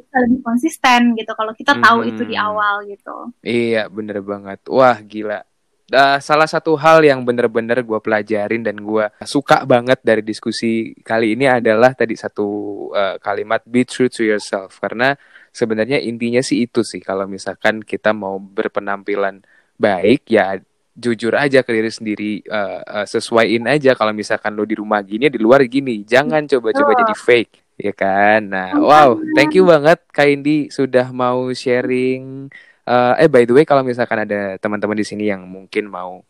lebih 0.09 0.41
konsisten 0.41 1.13
gitu 1.17 1.31
kalau 1.33 1.53
kita 1.53 1.77
tahu 1.77 2.05
hmm. 2.05 2.09
itu 2.13 2.21
di 2.25 2.35
awal 2.37 2.85
gitu. 2.87 3.33
Iya 3.45 3.89
bener 3.91 4.21
banget. 4.25 4.65
Wah 4.69 4.97
gila. 5.01 5.45
Uh, 5.89 6.21
salah 6.21 6.45
satu 6.45 6.77
hal 6.77 7.01
yang 7.01 7.25
bener-bener 7.25 7.81
gue 7.81 7.97
pelajarin 7.97 8.61
dan 8.61 8.77
gue 8.77 9.09
suka 9.25 9.65
banget 9.65 9.97
dari 10.05 10.21
diskusi 10.21 10.93
kali 11.01 11.33
ini 11.33 11.49
adalah 11.49 11.97
tadi 11.97 12.13
satu 12.13 12.47
uh, 12.93 13.17
kalimat 13.17 13.65
be 13.65 13.81
true 13.85 14.09
to 14.09 14.21
yourself. 14.21 14.77
Karena 14.77 15.17
sebenarnya 15.59 15.99
intinya 15.99 16.39
sih 16.39 16.63
itu 16.63 16.87
sih. 16.87 17.03
Kalau 17.03 17.27
misalkan 17.27 17.83
kita 17.83 18.15
mau 18.15 18.39
berpenampilan 18.39 19.43
baik 19.75 20.31
ya 20.31 20.55
jujur 20.95 21.31
aja 21.35 21.63
ke 21.63 21.71
diri 21.71 21.91
sendiri 21.91 22.31
uh, 22.47 23.03
uh, 23.03 23.05
sesuaiin 23.07 23.67
aja. 23.67 23.91
Kalau 23.99 24.15
misalkan 24.15 24.55
lo 24.55 24.63
di 24.63 24.79
rumah 24.79 25.03
gini 25.03 25.27
di 25.27 25.39
luar 25.39 25.59
gini 25.67 26.07
jangan 26.07 26.47
coba-coba 26.47 26.95
jadi 27.03 27.15
fake 27.15 27.53
ya 27.75 27.91
kan? 27.91 28.47
Nah 28.47 28.71
wow 28.79 29.19
thank 29.35 29.51
you 29.55 29.67
banget 29.67 29.99
Kak 30.15 30.31
Indi 30.31 30.71
sudah 30.71 31.11
mau 31.11 31.51
sharing. 31.51 32.47
Uh, 32.89 33.13
eh 33.19 33.29
by 33.29 33.43
the 33.43 33.53
way 33.53 33.67
kalau 33.67 33.83
misalkan 33.83 34.23
ada 34.23 34.57
teman-teman 34.57 34.97
di 34.97 35.05
sini 35.05 35.29
yang 35.29 35.45
mungkin 35.45 35.85
mau 35.91 36.25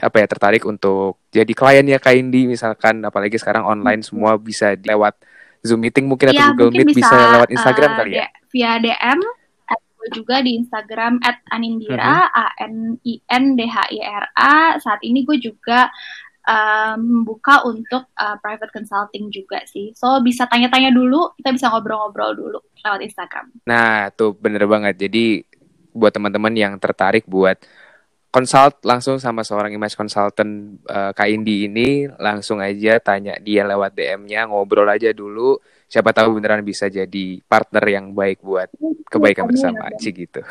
apa 0.00 0.24
ya 0.24 0.26
tertarik 0.26 0.64
untuk 0.64 1.20
jadi 1.28 1.52
klien 1.52 1.84
ya 1.84 2.00
Kaindi 2.00 2.48
misalkan 2.48 3.04
apalagi 3.04 3.36
sekarang 3.36 3.68
online 3.68 4.00
semua 4.00 4.40
bisa 4.40 4.72
lewat 4.72 5.20
Zoom 5.62 5.80
meeting 5.82 6.10
mungkin 6.10 6.34
ya, 6.34 6.50
atau 6.50 6.58
Google 6.58 6.74
mungkin 6.74 6.86
Meet 6.90 6.98
bisa, 6.98 7.14
bisa 7.14 7.32
lewat 7.38 7.50
Instagram 7.54 7.90
uh, 7.90 7.96
kali 8.02 8.10
ya? 8.18 8.26
via 8.50 8.72
DM 8.82 9.18
juga 10.10 10.42
di 10.42 10.58
Instagram 10.58 11.22
at 11.22 11.38
Anindira 11.54 12.26
uh-huh. 12.26 12.42
A 12.42 12.46
N 12.66 12.98
I 13.06 13.22
N 13.30 13.54
D 13.54 13.70
H 13.70 13.76
I 13.94 13.98
R 14.02 14.26
A. 14.34 14.56
Saat 14.82 14.98
ini 15.06 15.22
gue 15.22 15.38
juga 15.38 15.86
um, 16.42 17.22
buka 17.22 17.62
untuk 17.62 18.10
uh, 18.18 18.36
private 18.42 18.74
consulting 18.74 19.30
juga 19.30 19.62
sih. 19.70 19.94
So 19.94 20.18
bisa 20.24 20.50
tanya-tanya 20.50 20.90
dulu 20.90 21.36
kita 21.38 21.54
bisa 21.54 21.70
ngobrol-ngobrol 21.70 22.34
dulu 22.34 22.58
lewat 22.82 23.00
Instagram. 23.06 23.54
Nah 23.68 24.10
tuh 24.10 24.34
bener 24.34 24.66
banget. 24.66 24.98
Jadi 24.98 25.46
buat 25.92 26.10
teman-teman 26.10 26.56
yang 26.56 26.74
tertarik 26.80 27.28
buat 27.28 27.60
consult 28.32 28.80
langsung 28.88 29.20
sama 29.20 29.44
seorang 29.44 29.76
image 29.76 29.92
consultant 29.92 30.80
uh, 30.88 31.12
Kak 31.12 31.28
Indi 31.28 31.68
ini 31.68 32.08
langsung 32.16 32.64
aja 32.64 32.96
tanya 32.96 33.36
dia 33.36 33.62
lewat 33.68 33.92
DM-nya 33.92 34.48
ngobrol 34.48 34.88
aja 34.88 35.12
dulu. 35.12 35.60
Siapa 35.92 36.16
tahu 36.16 36.40
beneran 36.40 36.64
bisa 36.64 36.88
jadi 36.88 37.44
partner 37.44 37.84
yang 37.84 38.16
baik 38.16 38.40
buat 38.40 38.72
kebaikan 39.12 39.44
bersama 39.44 39.92
sih 40.00 40.10
gitu. 40.16 40.40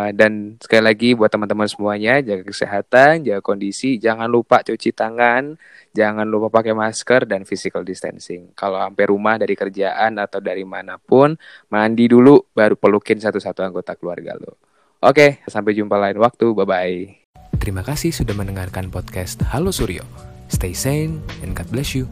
Eh, 0.00 0.16
dan 0.16 0.56
sekali 0.56 0.80
lagi 0.80 1.08
buat 1.12 1.28
teman-teman 1.28 1.68
semuanya 1.68 2.24
jaga 2.24 2.40
kesehatan 2.40 3.20
jaga 3.20 3.44
kondisi 3.44 4.00
jangan 4.00 4.32
lupa 4.32 4.64
cuci 4.64 4.96
tangan 4.96 5.60
jangan 5.92 6.24
lupa 6.24 6.48
pakai 6.48 6.72
masker 6.72 7.28
dan 7.28 7.44
physical 7.44 7.84
distancing. 7.84 8.56
Kalau 8.56 8.80
sampai 8.80 9.04
rumah 9.04 9.36
dari 9.36 9.52
kerjaan 9.52 10.16
atau 10.16 10.40
dari 10.40 10.64
mana 10.64 10.96
pun 10.96 11.36
mandi 11.68 12.08
dulu 12.08 12.48
baru 12.48 12.80
pelukin 12.80 13.20
satu-satu 13.20 13.60
anggota 13.60 13.92
keluarga 13.92 14.40
lo 14.40 14.69
Oke, 15.00 15.40
sampai 15.48 15.72
jumpa 15.72 15.96
lain 15.96 16.20
waktu. 16.20 16.52
Bye-bye. 16.52 16.96
Terima 17.56 17.80
kasih 17.80 18.12
sudah 18.12 18.36
mendengarkan 18.36 18.92
podcast 18.92 19.40
Halo 19.48 19.72
Suryo. 19.72 20.04
Stay 20.52 20.76
sane 20.76 21.24
and 21.40 21.56
God 21.56 21.72
bless 21.72 21.96
you. 21.96 22.04